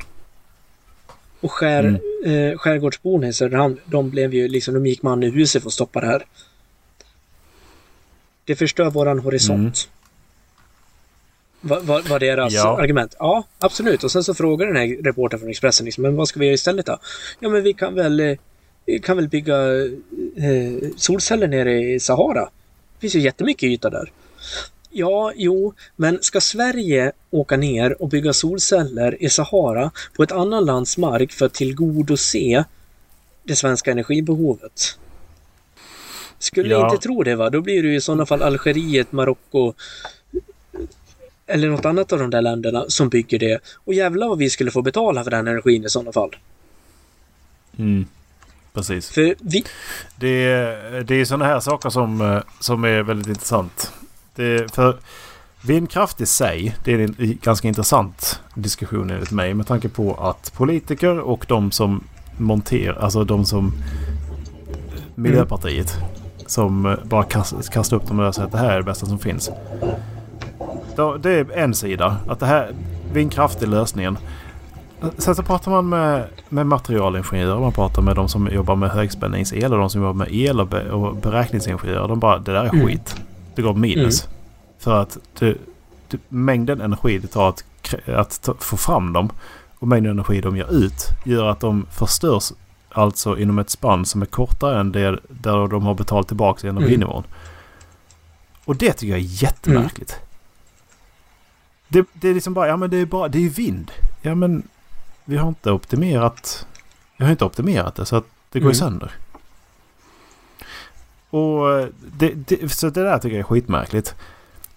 [1.40, 2.52] Och skär, mm.
[2.52, 5.74] eh, skärgårdsborna i Söderhamn, de blev ju liksom, de gick man i huset för att
[5.74, 6.26] stoppa det här.
[8.46, 9.90] Det förstör våran horisont.
[9.90, 9.97] Mm.
[11.62, 12.82] Var, var, var deras ja.
[12.82, 13.16] argument.
[13.20, 14.03] Ja, absolut.
[14.03, 16.53] Och sen så frågar den här reportern från Expressen liksom, men vad ska vi göra
[16.53, 16.97] istället då?
[17.39, 18.38] Ja, men vi kan väl, eh,
[19.03, 19.55] kan väl bygga
[20.36, 22.49] eh, solceller nere i Sahara.
[22.93, 24.12] Det finns ju jättemycket yta där.
[24.89, 30.66] Ja, jo, men ska Sverige åka ner och bygga solceller i Sahara på ett annat
[30.66, 32.64] lands mark för att tillgodose
[33.43, 34.97] det svenska energibehovet?
[36.39, 36.91] Skulle ja.
[36.91, 39.74] inte tro det va, då blir det ju i sådana fall Algeriet, Marocko
[41.48, 43.60] eller något annat av de där länderna som bygger det.
[43.86, 46.36] Och jävlar vad vi skulle få betala för den energin i sådana fall.
[47.78, 48.06] Mm.
[48.74, 49.10] Precis.
[49.10, 49.66] För vi...
[50.16, 53.91] Det, är, det är sådana här saker som, eh, som är väldigt intressant.
[54.36, 54.98] Det, för
[55.62, 59.54] vindkraft i sig, det är en ganska intressant diskussion enligt mig.
[59.54, 62.04] Med tanke på att politiker och de som
[62.38, 63.74] monterar, alltså de som
[65.16, 65.98] Miljöpartiet.
[66.45, 67.24] Som eh, bara
[67.72, 69.52] kastar upp dem och säger att det här är det bästa som finns.
[71.20, 72.18] Det är en sida.
[72.28, 72.72] Att det här
[73.14, 74.18] vindkraft är lösningen.
[75.18, 77.60] Sen så pratar man med, med materialingenjörer.
[77.60, 80.68] Man pratar med de som jobbar med högspänningsel och de som jobbar med el och,
[80.68, 82.08] be, och beräkningsingenjörer.
[82.08, 82.88] De bara det där är mm.
[82.88, 83.16] skit.
[83.56, 84.26] Det går minus.
[84.26, 84.36] Mm.
[84.80, 85.58] För att det,
[86.08, 87.64] det, mängden energi det tar att,
[88.06, 89.30] att ta, få fram dem
[89.80, 92.52] och mängden energi de ger ut gör att de förstörs
[92.98, 97.24] Alltså inom ett spann som är kortare än det där de har betalat tillbaka energinivån.
[97.24, 97.38] Mm.
[98.66, 100.12] Och det tycker jag är jättemärkligt.
[100.12, 100.26] Mm.
[101.88, 103.92] Det, det, är liksom bara, ja men det är bara, det är vind.
[104.22, 104.68] Ja men
[105.26, 106.68] vi har inte optimerat,
[107.18, 108.76] vi har inte optimerat det så att det går mm.
[108.76, 109.12] sönder.
[111.30, 114.16] Och det, det, så det där tycker jag är skitmärkligt.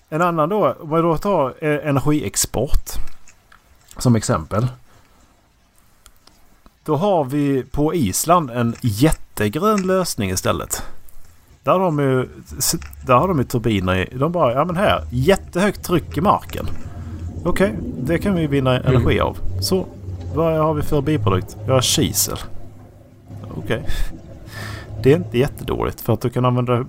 [0.09, 2.91] En annan då, om vi då tar eh, energiexport
[3.97, 4.67] som exempel.
[6.85, 10.83] Då har vi på Island en jättegrön lösning istället.
[11.63, 12.29] Där har de ju,
[13.07, 14.17] där har de ju turbiner i.
[14.19, 16.67] De bara, ja men här, jättehögt tryck i marken.
[17.45, 18.87] Okej, okay, det kan vi vinna mm.
[18.87, 19.39] energi av.
[19.61, 19.87] Så,
[20.35, 21.57] vad har vi för biprodukt?
[21.67, 22.39] Vi har kisel.
[23.57, 23.63] Okej.
[23.65, 23.81] Okay.
[25.03, 26.85] Det är inte jättedåligt för att du kan använda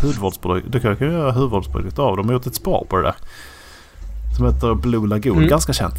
[0.00, 0.70] hudvårdsprodukter.
[0.70, 2.16] Du kan, göra hudvårdsprodukter av.
[2.16, 3.14] De har gjort ett spa på det där.
[4.36, 5.36] Som heter Blue Lagoon.
[5.36, 5.48] Mm.
[5.48, 5.94] Ganska känt.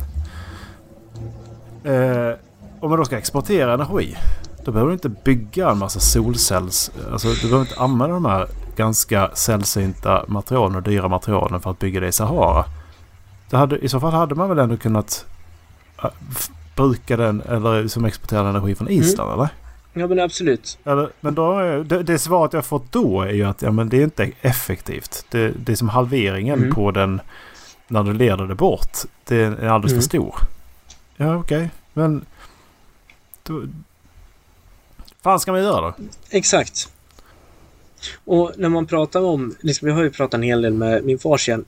[1.83, 2.39] Eh,
[2.79, 4.17] om man då ska exportera energi.
[4.65, 6.91] Då behöver du inte bygga en massa solcells...
[7.11, 11.79] Alltså du behöver inte använda de här ganska sällsynta materialen och dyra materialen för att
[11.79, 12.65] bygga det i Sahara.
[13.49, 15.25] Det hade, I så fall hade man väl ändå kunnat
[16.03, 16.09] äh,
[16.75, 19.39] bruka den eller som exportera energi från Island mm.
[19.39, 19.49] eller?
[19.93, 20.77] Ja men absolut.
[20.83, 23.97] Eller, men då, det, det svaret jag fått då är ju att ja, men det
[23.97, 25.25] är inte effektivt.
[25.29, 26.73] Det, det är som halveringen mm.
[26.73, 27.21] på den
[27.87, 28.97] när du leder det bort.
[29.23, 30.01] Det är alldeles mm.
[30.01, 30.35] för stor.
[31.17, 31.57] Ja okej.
[31.57, 31.69] Okay.
[31.93, 32.25] Men...
[33.43, 33.63] Då,
[35.21, 35.93] fan ska man göra då?
[36.29, 36.89] Exakt.
[38.25, 41.19] Och när man pratar om, liksom, vi har ju pratat en hel del med min
[41.19, 41.65] fars igen,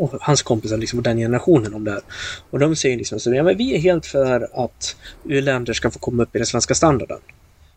[0.00, 2.00] och hans kompisar liksom, och den generationen om det här.
[2.50, 5.98] Och de säger liksom så ja, men vi är helt för att u-länder ska få
[5.98, 7.18] komma upp i den svenska standarden.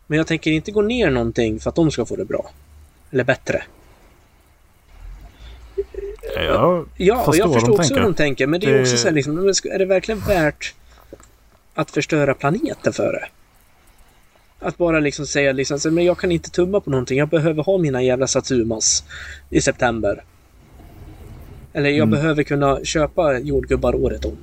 [0.06, 2.50] Men jag tänker inte gå ner någonting för att de ska få det bra.
[3.10, 3.62] Eller bättre.
[6.34, 7.94] Jag ja, förstår jag förstår de också tänker.
[7.94, 8.46] hur de tänker.
[8.46, 8.80] Men det är det...
[8.80, 10.74] också så här, liksom, är det verkligen värt
[11.74, 13.26] att förstöra planeten för det?
[14.66, 17.18] Att bara liksom säga liksom, men jag kan inte tumma på någonting.
[17.18, 19.04] Jag behöver ha mina jävla Satsumas
[19.50, 20.24] i september.
[21.76, 22.10] Eller jag mm.
[22.10, 24.36] behöver kunna köpa jordgubbar året om.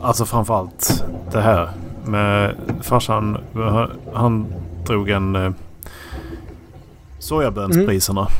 [0.00, 1.70] Alltså framförallt det här
[2.04, 3.38] med farsan.
[4.12, 4.46] Han
[4.86, 5.52] drog en eh,
[7.18, 8.20] sojabönspriserna.
[8.20, 8.32] Mm.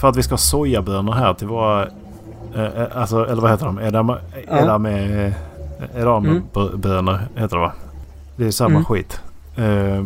[0.00, 1.82] För att vi ska ha sojabönor här till våra...
[2.54, 3.78] Eh, eh alltså, eller vad heter de?
[3.78, 4.08] Edam,
[4.48, 4.58] ja.
[5.94, 7.20] edamebönor mm.
[7.36, 7.72] heter det va?
[8.36, 8.84] Det är samma mm.
[8.84, 9.20] skit.
[9.56, 10.02] Eh,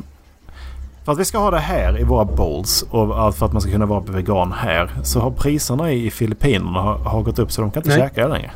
[1.05, 3.71] för att vi ska ha det här i våra bowls och för att man ska
[3.71, 7.71] kunna vara vegan här så har priserna i Filippinerna har, har gått upp så de
[7.71, 7.99] kan inte Nej.
[7.99, 8.51] käka det längre.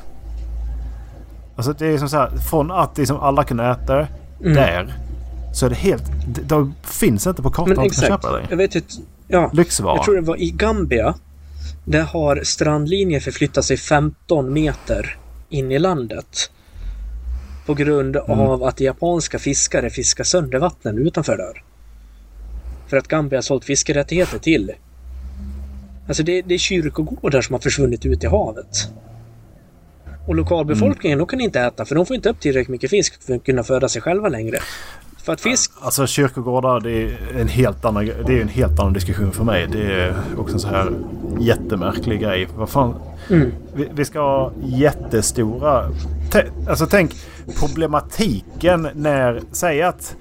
[1.57, 4.09] Alltså det är som så här, från att liksom alla kan äta det
[4.40, 4.55] mm.
[4.55, 4.94] där
[5.55, 6.05] så är det helt...
[6.26, 8.47] Det, det finns inte på kartan att köpa det.
[8.51, 8.94] Jag vet inte.
[9.28, 9.97] Ja, Lyxvara.
[9.97, 11.14] Jag tror det var i Gambia.
[11.84, 15.16] Där har strandlinjen förflyttat sig 15 meter
[15.49, 16.51] in i landet.
[17.66, 18.40] På grund mm.
[18.40, 21.62] av att japanska fiskare fiskar sönder vattnen utanför där.
[22.87, 24.72] För att Gambia har sålt fiskerättigheter till.
[26.09, 28.91] Alltså det, det är kyrkogårdar som har försvunnit ut i havet.
[30.26, 31.26] Och lokalbefolkningen, mm.
[31.26, 33.62] de kan inte äta för de får inte upp tillräckligt mycket fisk för att kunna
[33.62, 34.59] föda sig själva längre.
[35.26, 35.72] För att fisk...
[35.80, 39.66] Alltså kyrkogårdar det är en helt annan, det är en helt annan diskussion för mig.
[39.72, 40.93] Det är också en så här
[41.41, 42.49] jättemärklig grej.
[42.57, 42.95] Vad fan?
[43.30, 43.53] Mm.
[43.74, 45.91] Vi, vi, ska ha jättestora...
[46.68, 47.14] Alltså tänk
[47.61, 49.41] problematiken när...
[49.53, 50.16] Säg att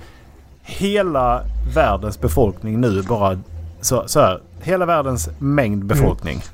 [0.65, 1.43] hela
[1.73, 3.39] världens befolkning nu bara...
[3.81, 6.35] Så, så här, hela världens mängd befolkning.
[6.35, 6.47] Mm.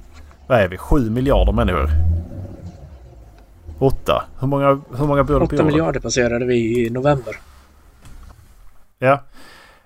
[0.47, 0.77] Vad är vi?
[0.77, 1.89] Sju miljarder människor.
[3.79, 4.23] Åtta?
[4.39, 5.59] Hur många, hur många bor det på jorden?
[5.59, 7.35] Åtta miljarder passerade vi i november.
[8.99, 9.19] Ja.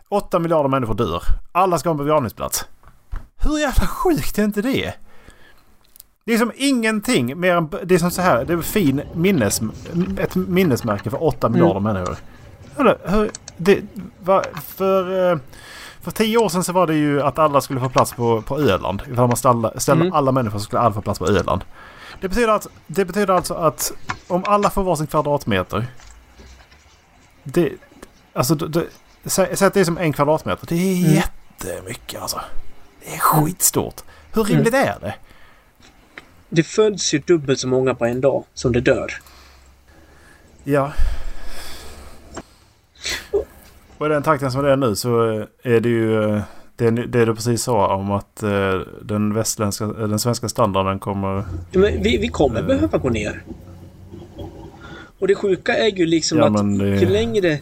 [0.09, 1.23] Åtta miljarder människor dör.
[1.51, 2.65] Alla ska ha en begravningsplats.
[3.35, 4.93] Hur jävla sjukt är inte det?
[6.25, 7.69] Det är som ingenting mer än...
[7.83, 8.45] Det är som så här.
[8.45, 9.61] Det är fin minnes,
[10.19, 11.93] ett minnesmärke för åtta miljarder mm.
[11.93, 12.17] människor.
[12.75, 13.81] Hör, det,
[14.19, 15.37] va, för, eh,
[16.01, 18.59] för tio år sedan så var det ju att alla skulle få plats på, på
[18.59, 19.01] Öland.
[19.11, 20.13] Ifall man ställde, ställde mm.
[20.13, 21.63] alla människor så skulle alla få plats på Öland.
[22.21, 23.91] Det betyder, att, det betyder alltså att
[24.27, 25.87] om alla får varsin kvadratmeter.
[27.43, 27.73] Det,
[28.33, 28.85] alltså, det,
[29.25, 30.67] säg, att det är som en kvadratmeter.
[30.67, 31.13] Det är mm.
[31.13, 32.41] jättemycket alltså.
[32.99, 34.01] Det är skitstort.
[34.33, 34.53] Hur mm.
[34.55, 34.87] rimligt mm.
[34.87, 35.15] är det?
[36.49, 39.13] Det föds ju dubbelt så många på en dag som det dör.
[40.63, 40.91] Ja.
[43.97, 45.21] Och i den takten som det är nu så
[45.63, 46.41] är det ju
[46.75, 51.43] det, det du precis sa om att uh, den, västländska, den svenska standarden kommer...
[51.71, 53.43] Ja, men vi, vi kommer uh, behöva gå ner.
[55.19, 56.85] Och det sjuka är ju liksom ja, att det...
[56.85, 57.59] ju längre...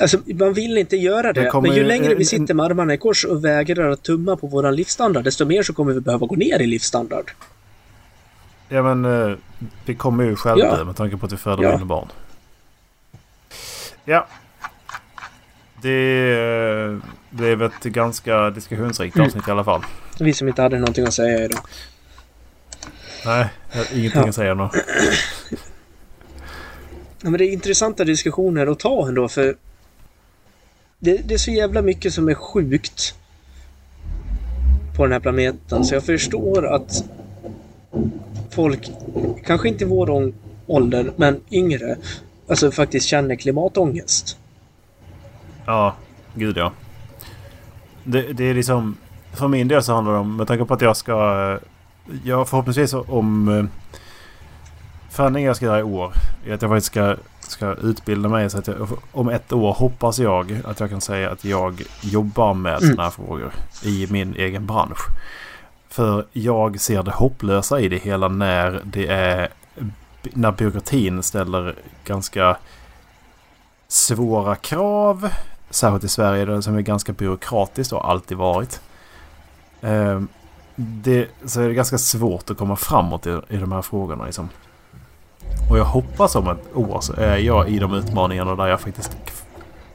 [0.00, 2.98] Alltså man vill inte göra det, det men ju längre vi sitter med armarna i
[2.98, 6.36] kors och vägrar att tumma på våran livsstandard, desto mer så kommer vi behöva gå
[6.36, 7.30] ner i livsstandard.
[8.68, 9.38] Ja men
[9.84, 10.84] vi kommer ju själva ja.
[10.84, 11.78] med tanke på att vi föder ja.
[11.78, 12.08] barn.
[14.04, 14.26] Ja.
[15.82, 17.00] Det
[17.30, 19.26] blev ett ganska diskussionsrikt mm.
[19.26, 19.82] avsnitt i alla fall.
[20.20, 21.60] Vi som inte hade någonting att säga idag.
[23.26, 23.46] Nej,
[23.92, 24.28] ingenting ja.
[24.28, 24.68] att säga nu.
[27.22, 29.56] Ja, men det är intressanta diskussioner att ta ändå för
[30.98, 33.14] det, det, är så jävla mycket som är sjukt
[34.96, 37.04] på den här planeten så jag förstår att
[38.50, 38.90] folk,
[39.44, 40.32] kanske inte i vår
[40.66, 41.96] ålder, men yngre,
[42.48, 44.38] alltså faktiskt känner klimatångest.
[45.66, 45.94] Ja,
[46.34, 46.72] gud ja.
[48.04, 48.96] Det, det är liksom...
[49.32, 51.58] För min del så handlar det om, med tanke på att jag ska...
[52.24, 53.68] Jag förhoppningsvis om...
[55.10, 56.12] Förändringar jag ska göra i år
[56.46, 60.18] är att jag faktiskt ska, ska utbilda mig så att jag, om ett år hoppas
[60.18, 62.80] jag att jag kan säga att jag jobbar med mm.
[62.80, 63.52] sådana här frågor
[63.82, 65.08] i min egen bransch.
[65.88, 69.48] För jag ser det hopplösa i det hela när det är
[70.22, 72.56] när byråkratin ställer ganska
[73.88, 75.28] svåra krav.
[75.70, 78.80] Särskilt i Sverige som är ganska byråkratiskt och alltid varit.
[79.80, 80.28] Ehm,
[80.76, 84.24] det, så är det ganska svårt att komma framåt i, i de här frågorna.
[84.24, 84.48] Liksom.
[85.70, 89.16] Och jag hoppas om ett år så är jag i de utmaningarna där jag faktiskt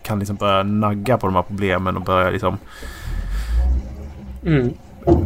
[0.01, 2.57] kan liksom börja nagga på de här problemen och börja liksom
[4.43, 4.73] mm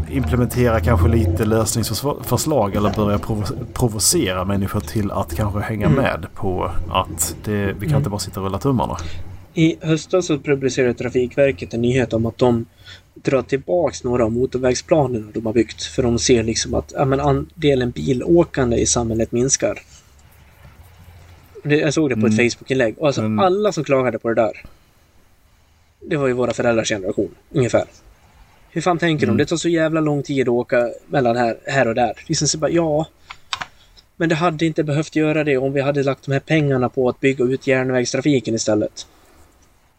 [0.10, 3.44] implementera kanske lite lösningsförslag eller börja provo
[3.74, 6.02] provocera människor till att kanske hänga mm.
[6.02, 7.98] med på att det, vi kan mm.
[7.98, 8.98] inte bara sitta och rulla tummarna.
[9.58, 12.66] I höstas så publicerade Trafikverket en nyhet om att de
[13.14, 15.84] drar tillbaks några av motorvägsplanerna de har byggt.
[15.84, 19.82] För de ser liksom att ja, men andelen bilåkande i samhället minskar.
[21.64, 22.50] Jag såg det på ett mm.
[22.50, 22.98] Facebook-inlägg.
[22.98, 23.40] Och alltså mm.
[23.40, 24.64] alla som klagade på det där.
[26.00, 27.86] Det var ju våra föräldrars generation, ungefär.
[28.70, 29.38] Hur fan tänker mm.
[29.38, 29.44] de?
[29.44, 32.14] Det tar så jävla lång tid att åka mellan här, här och där.
[32.28, 33.08] Liksom så bara, ja.
[34.18, 37.10] Men det hade inte behövt göra det om vi hade lagt de här pengarna på
[37.10, 39.08] att bygga ut järnvägstrafiken istället.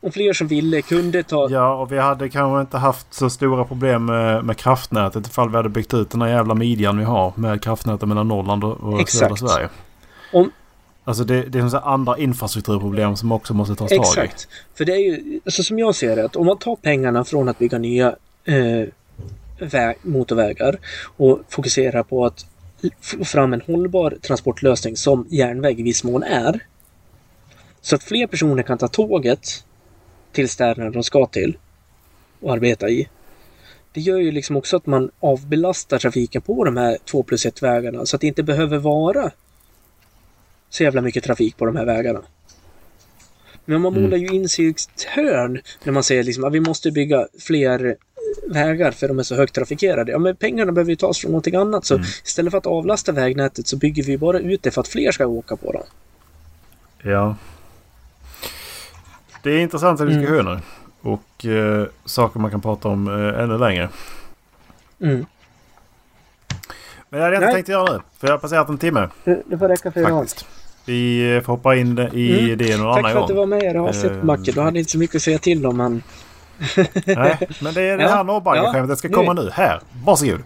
[0.07, 1.51] Om fler som ville kunde ta...
[1.51, 5.57] Ja, och vi hade kanske inte haft så stora problem med, med kraftnätet ifall vi
[5.57, 9.37] hade byggt ut den här jävla midjan vi har med kraftnätet mellan Norrland och, södra
[9.37, 9.69] Sverige.
[10.33, 10.51] Om...
[11.05, 14.01] Alltså det, det är så andra infrastrukturproblem som också måste tas tag i.
[14.01, 14.49] Exakt.
[14.75, 17.49] För det är ju, alltså som jag ser det, att om man tar pengarna från
[17.49, 18.89] att bygga nya eh,
[19.59, 20.77] väg, motorvägar
[21.17, 22.47] och fokusera på att
[23.01, 26.61] få fram en hållbar transportlösning som järnväg i viss mån är.
[27.81, 29.66] Så att fler personer kan ta tåget
[30.37, 31.57] till städerna de ska till
[32.41, 33.09] och arbeta i.
[33.93, 37.63] Det gör ju liksom också att man avbelastar trafiken på de här 2 plus 1
[37.63, 39.31] vägarna så att det inte behöver vara
[40.71, 42.23] så jävla mycket trafik på de här vägarna.
[43.65, 46.61] Men man målar ju in sig i ett hörn när man säger liksom att vi
[46.61, 47.97] måste bygga fler
[48.47, 50.13] vägar för de är så högt trafikerade.
[50.13, 51.85] Ja, men pengarna behöver ju tas från någonting annat.
[51.85, 52.07] Så mm.
[52.25, 55.27] istället för att avlasta vägnätet så bygger vi bara ut det för att fler ska
[55.27, 55.83] åka på dem.
[57.03, 57.37] Ja.
[59.47, 60.17] Det är intressanta mm.
[60.17, 60.61] diskussioner.
[61.03, 63.89] Och eh, saker man kan prata om eh, ännu längre.
[65.01, 65.27] Mm.
[67.09, 68.01] Men det hade jag inte tänkt göra nu.
[68.19, 69.09] För jag har passerat en timme.
[69.25, 70.27] Det får räcka för idag.
[70.85, 72.59] Vi får hoppa in i mm.
[72.59, 73.03] det någon Tack annan gång.
[73.03, 74.53] Tack för att du var med i det här avsnittet Macke.
[74.53, 76.03] Du hade inte så mycket att säga till om men
[77.07, 78.89] Nej, men det är det här Norrbagge-skämtet.
[78.89, 79.51] Det ska komma nu.
[79.53, 80.43] Här, varsågod.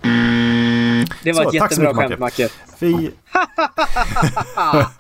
[1.23, 2.49] Det var så, ett jättebra skämt, Macke.
[2.79, 3.11] Vi...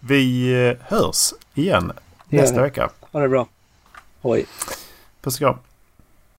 [0.00, 1.92] Vi eh, hörs igen
[2.28, 2.90] nästa vecka.
[3.12, 3.48] Ha det bra.
[4.20, 4.46] Hoj.
[5.22, 5.56] Puss och kram.